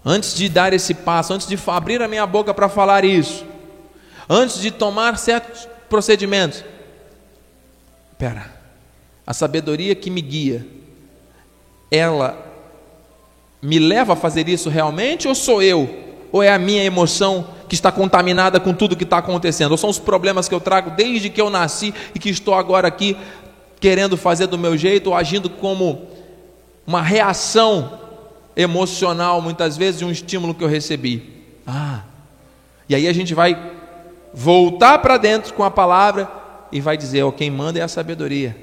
Antes 0.05 0.33
de 0.33 0.49
dar 0.49 0.73
esse 0.73 0.95
passo, 0.95 1.33
antes 1.33 1.49
de 1.49 1.59
abrir 1.67 2.01
a 2.01 2.07
minha 2.07 2.25
boca 2.25 2.55
para 2.55 2.69
falar 2.69 3.05
isso, 3.05 3.45
antes 4.29 4.61
de 4.61 4.71
tomar 4.71 5.19
certos 5.19 5.69
procedimentos, 5.89 6.65
espera, 8.13 8.55
a 9.27 9.35
sabedoria 9.35 9.97
que 9.97 10.09
me 10.09 10.21
guia, 10.21 10.65
ela 11.91 12.47
me 13.61 13.81
leva 13.81 14.13
a 14.13 14.17
fazer 14.17 14.49
isso 14.49 14.71
realmente 14.71 15.27
ou 15.27 15.35
sou 15.35 15.61
eu? 15.61 16.15
Ou 16.31 16.45
é 16.45 16.53
a 16.53 16.61
minha 16.61 16.85
emoção 16.85 17.49
que 17.71 17.77
está 17.77 17.93
contaminada 17.93 18.59
com 18.59 18.75
tudo 18.75 18.97
que 18.97 19.05
está 19.05 19.19
acontecendo? 19.19 19.71
Ou 19.71 19.79
são 19.79 19.89
os 19.89 19.99
problemas 20.01 20.49
que 20.49 20.55
eu 20.55 20.61
trago 20.61 20.91
desde 20.91 21.31
que 21.31 21.41
eu 21.41 21.49
nasci 21.49 21.95
e 22.13 22.19
que 22.19 22.29
estou 22.29 22.53
agora 22.53 22.89
aqui 22.89 23.17
querendo 23.79 24.17
fazer 24.17 24.49
do 24.49 24.59
meu 24.59 24.77
jeito 24.77 25.07
ou 25.07 25.17
agindo 25.17 25.49
como 25.49 26.09
uma 26.85 27.01
reação 27.01 28.01
emocional, 28.57 29.41
muitas 29.41 29.77
vezes, 29.77 30.01
de 30.01 30.05
um 30.05 30.11
estímulo 30.11 30.53
que 30.53 30.65
eu 30.65 30.69
recebi? 30.69 31.45
Ah, 31.65 32.01
e 32.89 32.95
aí 32.97 33.07
a 33.07 33.13
gente 33.13 33.35
vai 33.35 33.57
voltar 34.35 34.99
para 34.99 35.17
dentro 35.17 35.55
com 35.55 35.63
a 35.63 35.71
palavra 35.71 36.29
e 36.73 36.81
vai 36.81 36.97
dizer: 36.97 37.23
oh, 37.23 37.31
quem 37.31 37.53
manda 37.53 37.79
é 37.79 37.83
a 37.83 37.89
sabedoria. 37.89 38.57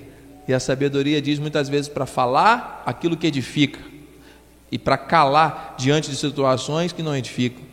E 0.49 0.53
a 0.53 0.59
sabedoria 0.59 1.21
diz 1.21 1.39
muitas 1.39 1.69
vezes 1.69 1.87
para 1.87 2.05
falar 2.05 2.83
aquilo 2.85 3.15
que 3.15 3.27
edifica 3.27 3.79
e 4.69 4.77
para 4.77 4.97
calar 4.97 5.75
diante 5.77 6.09
de 6.09 6.17
situações 6.17 6.91
que 6.91 7.01
não 7.01 7.15
edificam. 7.15 7.66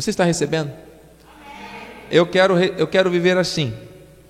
Você 0.00 0.08
está 0.08 0.24
recebendo? 0.24 0.72
Eu 2.10 2.26
quero, 2.26 2.58
eu 2.58 2.86
quero 2.86 3.10
viver 3.10 3.36
assim. 3.36 3.74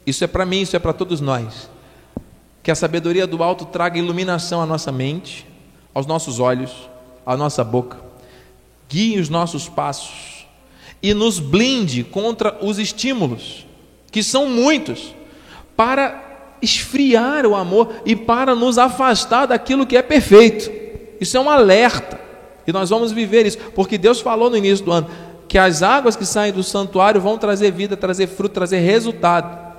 Isso 0.05 0.25
é 0.25 0.27
para 0.27 0.45
mim, 0.45 0.63
isso 0.63 0.75
é 0.75 0.81
para 0.81 0.93
todos 0.93 1.21
nós. 1.21 1.71
Que 2.61 2.73
a 2.73 2.75
sabedoria 2.75 3.25
do 3.25 3.41
alto 3.41 3.65
traga 3.65 3.97
iluminação 3.97 4.61
à 4.61 4.67
nossa 4.67 4.91
mente, 4.91 5.47
aos 5.95 6.07
nossos 6.07 6.41
olhos, 6.41 6.73
à 7.25 7.37
nossa 7.37 7.63
boca, 7.63 7.99
guie 8.89 9.21
os 9.21 9.29
nossos 9.29 9.69
passos 9.69 10.45
e 11.01 11.15
nos 11.15 11.39
blinde 11.39 12.03
contra 12.03 12.59
os 12.61 12.81
estímulos, 12.81 13.65
que 14.11 14.25
são 14.25 14.49
muitos, 14.49 15.15
para 15.77 16.57
esfriar 16.61 17.47
o 17.47 17.55
amor 17.55 18.03
e 18.05 18.17
para 18.17 18.57
nos 18.57 18.77
afastar 18.77 19.47
daquilo 19.47 19.87
que 19.87 19.97
é 19.97 20.03
perfeito. 20.03 20.69
Isso 21.21 21.37
é 21.37 21.41
um 21.41 21.49
alerta. 21.49 22.19
E 22.67 22.73
nós 22.73 22.91
vamos 22.91 23.13
viver 23.13 23.47
isso, 23.47 23.59
porque 23.75 23.97
Deus 23.97 24.21
falou 24.21 24.51
no 24.51 24.57
início 24.57 24.85
do 24.85 24.91
ano 24.93 25.30
que 25.51 25.59
as 25.59 25.83
águas 25.83 26.15
que 26.15 26.25
saem 26.25 26.53
do 26.53 26.63
santuário 26.63 27.21
vão 27.21 27.37
trazer 27.37 27.73
vida, 27.73 27.97
trazer 27.97 28.29
fruto, 28.29 28.55
trazer 28.55 28.79
resultado. 28.79 29.75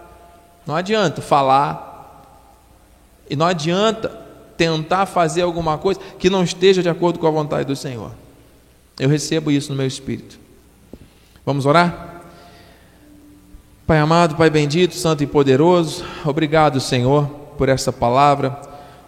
Não 0.67 0.76
adianta 0.76 1.22
falar, 1.22 2.28
e 3.30 3.38
não 3.38 3.45
adianta 3.45 4.09
tentar 4.57 5.05
fazer 5.05 5.43
alguma 5.43 5.78
coisa 5.78 6.01
que 6.19 6.30
não 6.30 6.43
esteja 6.43 6.84
de 6.84 6.89
acordo 6.89 7.19
com 7.19 7.26
a 7.26 7.32
vontade 7.32 7.63
do 7.63 7.76
Senhor. 7.78 8.11
Eu 8.99 9.07
recebo 9.07 9.49
isso 9.49 9.72
no 9.72 9.78
meu 9.78 9.88
espírito. 9.88 10.38
Vamos 11.45 11.65
orar? 11.65 12.22
Pai 13.88 13.99
amado, 13.99 14.36
Pai 14.36 14.49
bendito, 14.49 14.93
santo 14.95 15.24
e 15.24 15.26
poderoso, 15.26 16.03
obrigado, 16.26 16.82
Senhor, 16.82 17.28
por 17.57 17.69
essa 17.69 17.93
palavra. 17.93 18.59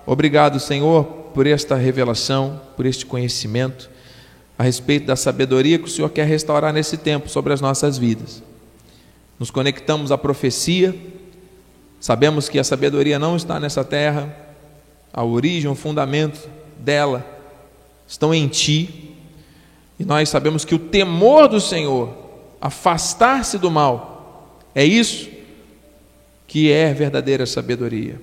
Obrigado, 0.05 0.61
Senhor, 0.61 1.03
por 1.33 1.45
esta 1.45 1.75
revelação, 1.75 2.61
por 2.77 2.85
este 2.85 3.05
conhecimento 3.05 3.91
a 4.63 4.65
respeito 4.65 5.05
da 5.05 5.17
sabedoria 5.17 5.77
que 5.77 5.83
o 5.83 5.89
Senhor 5.89 6.09
quer 6.09 6.25
restaurar 6.25 6.71
nesse 6.71 6.95
tempo 6.95 7.27
sobre 7.27 7.51
as 7.51 7.59
nossas 7.59 7.97
vidas. 7.97 8.41
Nos 9.37 9.51
conectamos 9.51 10.09
à 10.09 10.17
profecia, 10.17 10.95
sabemos 11.99 12.47
que 12.47 12.57
a 12.57 12.63
sabedoria 12.63 13.19
não 13.19 13.35
está 13.35 13.59
nessa 13.59 13.83
terra, 13.83 14.33
a 15.11 15.21
origem, 15.21 15.69
o 15.69 15.75
fundamento 15.75 16.49
dela 16.79 17.25
estão 18.07 18.33
em 18.33 18.47
Ti, 18.47 19.13
e 19.99 20.05
nós 20.05 20.29
sabemos 20.29 20.63
que 20.63 20.73
o 20.73 20.79
temor 20.79 21.49
do 21.49 21.59
Senhor, 21.59 22.13
afastar-se 22.61 23.57
do 23.57 23.69
mal, 23.69 24.61
é 24.73 24.85
isso 24.85 25.29
que 26.47 26.71
é 26.71 26.93
verdadeira 26.93 27.45
sabedoria. 27.45 28.19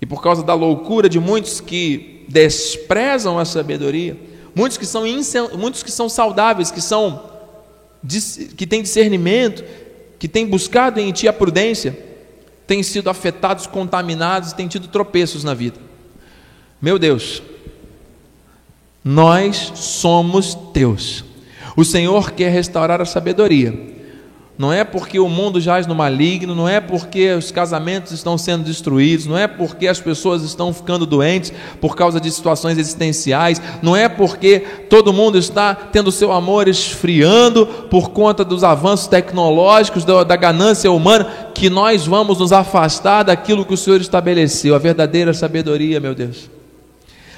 E 0.00 0.06
por 0.06 0.22
causa 0.22 0.42
da 0.42 0.54
loucura 0.54 1.06
de 1.06 1.20
muitos 1.20 1.60
que 1.60 2.24
desprezam 2.28 3.38
a 3.38 3.44
sabedoria, 3.44 4.16
muitos 4.56 4.78
que 4.78 4.86
são, 4.86 5.04
muitos 5.56 5.82
que 5.82 5.92
são 5.92 6.08
saudáveis, 6.08 6.70
que 6.70 6.80
são 6.80 7.30
que 8.56 8.66
têm 8.66 8.82
discernimento, 8.82 9.62
que 10.18 10.26
têm 10.26 10.46
buscado 10.46 10.98
em 10.98 11.12
ti 11.12 11.28
a 11.28 11.32
prudência, 11.32 11.98
têm 12.66 12.82
sido 12.82 13.10
afetados, 13.10 13.66
contaminados, 13.66 14.54
têm 14.54 14.66
tido 14.66 14.88
tropeços 14.88 15.44
na 15.44 15.52
vida. 15.52 15.78
Meu 16.80 16.98
Deus, 16.98 17.42
nós 19.04 19.72
somos 19.74 20.54
teus. 20.72 21.24
O 21.76 21.84
Senhor 21.84 22.32
quer 22.32 22.50
restaurar 22.50 23.00
a 23.00 23.04
sabedoria 23.04 23.95
não 24.58 24.72
é 24.72 24.84
porque 24.84 25.18
o 25.18 25.28
mundo 25.28 25.60
jaz 25.60 25.86
no 25.86 25.94
maligno, 25.94 26.54
não 26.54 26.66
é 26.66 26.80
porque 26.80 27.30
os 27.34 27.50
casamentos 27.50 28.12
estão 28.12 28.38
sendo 28.38 28.64
destruídos, 28.64 29.26
não 29.26 29.36
é 29.36 29.46
porque 29.46 29.86
as 29.86 30.00
pessoas 30.00 30.42
estão 30.42 30.72
ficando 30.72 31.04
doentes 31.04 31.52
por 31.78 31.94
causa 31.94 32.18
de 32.18 32.30
situações 32.30 32.78
existenciais, 32.78 33.60
não 33.82 33.94
é 33.94 34.08
porque 34.08 34.60
todo 34.88 35.12
mundo 35.12 35.36
está 35.36 35.74
tendo 35.74 36.10
seu 36.10 36.32
amor 36.32 36.68
esfriando 36.68 37.66
por 37.90 38.10
conta 38.12 38.42
dos 38.42 38.64
avanços 38.64 39.06
tecnológicos, 39.08 40.06
da, 40.06 40.24
da 40.24 40.36
ganância 40.36 40.90
humana, 40.90 41.50
que 41.54 41.68
nós 41.68 42.06
vamos 42.06 42.38
nos 42.38 42.50
afastar 42.50 43.24
daquilo 43.24 43.64
que 43.64 43.74
o 43.74 43.76
Senhor 43.76 44.00
estabeleceu. 44.00 44.74
A 44.74 44.78
verdadeira 44.78 45.34
sabedoria, 45.34 46.00
meu 46.00 46.14
Deus, 46.14 46.48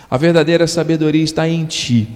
a 0.08 0.16
verdadeira 0.16 0.68
sabedoria 0.68 1.24
está 1.24 1.48
em 1.48 1.64
Ti. 1.64 2.08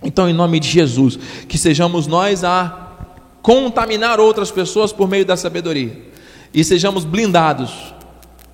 Então, 0.00 0.30
em 0.30 0.32
nome 0.32 0.60
de 0.60 0.68
Jesus, 0.68 1.18
que 1.48 1.58
sejamos 1.58 2.06
nós 2.06 2.44
a 2.44 2.87
contaminar 3.42 4.20
outras 4.20 4.50
pessoas 4.50 4.92
por 4.92 5.08
meio 5.08 5.24
da 5.24 5.36
sabedoria. 5.36 5.92
E 6.52 6.64
sejamos 6.64 7.04
blindados. 7.04 7.94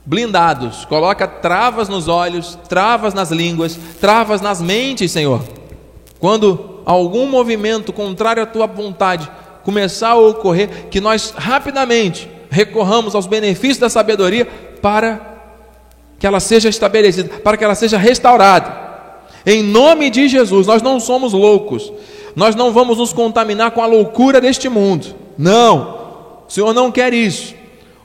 Blindados. 0.04 0.84
Coloca 0.84 1.26
travas 1.26 1.88
nos 1.88 2.08
olhos, 2.08 2.58
travas 2.68 3.14
nas 3.14 3.30
línguas, 3.30 3.78
travas 4.00 4.40
nas 4.40 4.60
mentes, 4.60 5.10
Senhor. 5.12 5.42
Quando 6.18 6.80
algum 6.84 7.26
movimento 7.26 7.92
contrário 7.92 8.42
à 8.42 8.46
tua 8.46 8.66
vontade 8.66 9.30
começar 9.62 10.10
a 10.10 10.16
ocorrer, 10.16 10.88
que 10.90 11.00
nós 11.00 11.32
rapidamente 11.36 12.28
recorramos 12.50 13.14
aos 13.14 13.26
benefícios 13.26 13.78
da 13.78 13.88
sabedoria 13.88 14.46
para 14.80 15.34
que 16.18 16.26
ela 16.26 16.40
seja 16.40 16.68
estabelecida, 16.68 17.40
para 17.40 17.56
que 17.56 17.64
ela 17.64 17.74
seja 17.74 17.98
restaurada. 17.98 18.84
Em 19.44 19.62
nome 19.62 20.08
de 20.10 20.28
Jesus, 20.28 20.66
nós 20.66 20.80
não 20.80 21.00
somos 21.00 21.32
loucos, 21.32 21.92
nós 22.36 22.54
não 22.54 22.72
vamos 22.72 22.98
nos 22.98 23.12
contaminar 23.12 23.70
com 23.70 23.82
a 23.82 23.86
loucura 23.86 24.40
deste 24.40 24.68
mundo. 24.68 25.14
Não, 25.38 26.44
o 26.48 26.52
Senhor 26.52 26.72
não 26.72 26.90
quer 26.90 27.12
isso. 27.14 27.54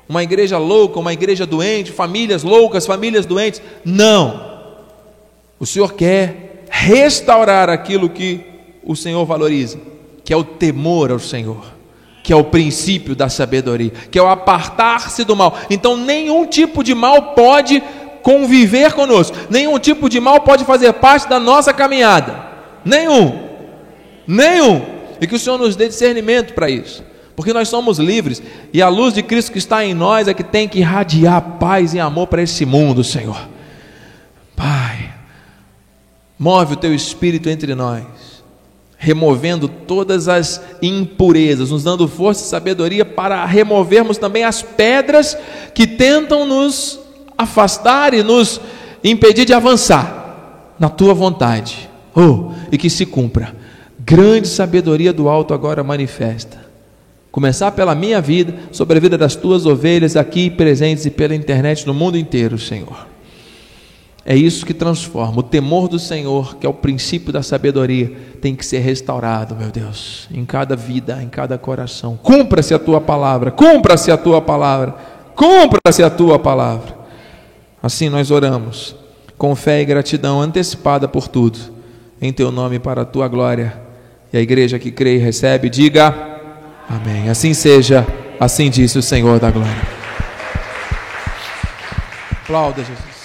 Uma 0.08 0.24
igreja 0.24 0.58
louca, 0.58 1.00
uma 1.00 1.14
igreja 1.14 1.46
doente, 1.46 1.92
famílias 1.92 2.44
loucas, 2.44 2.86
famílias 2.86 3.26
doentes. 3.26 3.62
Não. 3.86 4.50
O 5.60 5.66
Senhor 5.66 5.94
quer 5.94 6.66
restaurar 6.70 7.70
aquilo 7.70 8.10
que 8.10 8.42
o 8.84 8.96
Senhor 8.96 9.24
valoriza, 9.26 9.80
que 10.24 10.34
é 10.34 10.38
o 10.38 10.44
temor 10.44 11.12
ao 11.12 11.20
Senhor, 11.20 11.64
que 12.24 12.32
é 12.32 12.36
o 12.36 12.44
princípio 12.44 13.16
da 13.16 13.30
sabedoria, 13.30 13.92
que 14.10 14.18
é 14.18 14.22
o 14.22 14.28
apartar-se 14.28 15.24
do 15.24 15.36
mal. 15.36 15.56
Então, 15.70 15.98
nenhum 15.98 16.46
tipo 16.46 16.84
de 16.84 16.96
mal 16.96 17.34
pode 17.34 17.84
conviver 18.24 18.94
conosco, 18.94 19.36
nenhum 19.50 19.78
tipo 19.80 20.10
de 20.10 20.20
mal 20.20 20.42
pode 20.42 20.66
fazer 20.66 20.94
parte 20.94 21.28
da 21.28 21.40
nossa 21.40 21.74
caminhada. 21.74 22.48
Nenhum. 22.86 23.49
Nenhum. 24.30 24.86
E 25.20 25.26
que 25.26 25.34
o 25.34 25.40
Senhor 25.40 25.58
nos 25.58 25.76
dê 25.76 25.88
discernimento 25.88 26.54
para 26.54 26.70
isso. 26.70 27.04
Porque 27.36 27.52
nós 27.52 27.68
somos 27.68 27.98
livres 27.98 28.44
e 28.72 28.80
a 28.80 28.88
luz 28.88 29.14
de 29.14 29.24
Cristo 29.24 29.52
que 29.52 29.58
está 29.58 29.84
em 29.84 29.96
nós 29.96 30.28
é 30.28 30.36
que 30.36 30.44
tem 30.44 30.68
que 30.68 30.80
irradiar 30.80 31.58
paz 31.58 31.96
e 31.96 32.00
amor 32.00 32.28
para 32.28 32.44
esse 32.44 32.64
mundo, 32.64 33.04
Senhor. 33.04 33.50
Pai, 34.56 35.12
move 36.38 36.74
o 36.74 36.78
teu 36.78 36.94
espírito 36.94 37.50
entre 37.50 37.74
nós, 37.74 38.04
removendo 38.98 39.68
todas 39.68 40.28
as 40.28 40.62
impurezas, 40.82 41.72
nos 41.72 41.86
dando 41.86 42.08
força 42.08 42.44
e 42.44 42.50
sabedoria 42.50 43.06
para 43.06 43.44
removermos 43.46 44.18
também 44.18 44.44
as 44.44 44.62
pedras 44.62 45.36
que 45.74 45.88
tentam 45.88 46.46
nos 46.46 47.00
afastar 47.38 48.14
e 48.14 48.22
nos 48.22 48.62
impedir 49.04 49.46
de 49.46 49.54
avançar 49.54 50.76
na 50.78 50.90
tua 50.90 51.14
vontade. 51.16 51.90
Oh, 52.14 52.52
e 52.72 52.78
que 52.78 52.90
se 52.90 53.06
cumpra 53.06 53.58
grande 54.10 54.48
sabedoria 54.48 55.14
do 55.14 55.30
alto 55.30 55.54
agora 55.54 55.84
manifesta. 55.84 56.58
Começar 57.32 57.70
pela 57.74 57.94
minha 57.94 58.20
vida, 58.20 58.56
sobre 58.72 58.98
a 58.98 59.00
vida 59.00 59.16
das 59.16 59.36
tuas 59.36 59.68
ovelhas 59.68 60.16
aqui 60.16 60.50
presentes 60.50 61.06
e 61.06 61.12
pela 61.12 61.36
internet 61.36 61.86
no 61.86 61.94
mundo 61.94 62.18
inteiro, 62.18 62.58
Senhor. 62.58 63.06
É 64.26 64.36
isso 64.36 64.66
que 64.66 64.74
transforma. 64.74 65.42
O 65.42 65.44
temor 65.44 65.88
do 65.88 66.00
Senhor, 66.00 66.58
que 66.58 66.66
é 66.66 66.70
o 66.70 66.74
princípio 66.74 67.32
da 67.32 67.44
sabedoria, 67.44 68.12
tem 68.42 68.56
que 68.56 68.66
ser 68.66 68.80
restaurado, 68.80 69.56
meu 69.56 69.70
Deus, 69.70 70.28
em 70.32 70.44
cada 70.44 70.76
vida, 70.76 71.22
em 71.22 71.30
cada 71.30 71.56
coração. 71.60 72.18
Cumpra-se 72.18 72.74
a 72.74 72.80
tua 72.80 73.00
palavra, 73.00 73.52
cumpra-se 73.52 74.10
a 74.10 74.18
tua 74.18 74.42
palavra, 74.42 74.96
cumpra-se 75.36 76.02
a 76.02 76.10
tua 76.10 76.40
palavra. 76.40 76.98
Assim 77.82 78.10
nós 78.10 78.32
oramos, 78.32 78.96
com 79.38 79.56
fé 79.56 79.82
e 79.82 79.86
gratidão 79.86 80.42
antecipada 80.42 81.08
por 81.08 81.28
tudo, 81.28 81.60
em 82.20 82.34
teu 82.34 82.52
nome 82.52 82.80
para 82.80 83.04
a 83.04 83.06
tua 83.06 83.28
glória 83.28 83.89
e 84.32 84.38
a 84.38 84.42
igreja 84.42 84.78
que 84.78 84.92
crê 84.92 85.16
e 85.16 85.20
recebe, 85.20 85.70
diga 85.70 86.14
amém. 86.88 87.30
Assim 87.30 87.54
seja, 87.54 88.06
assim 88.40 88.70
disse 88.70 88.98
o 88.98 89.02
Senhor 89.02 89.40
da 89.40 89.52
glória. 89.52 90.00
Aplauda 92.44 92.84
Jesus. 92.84 93.19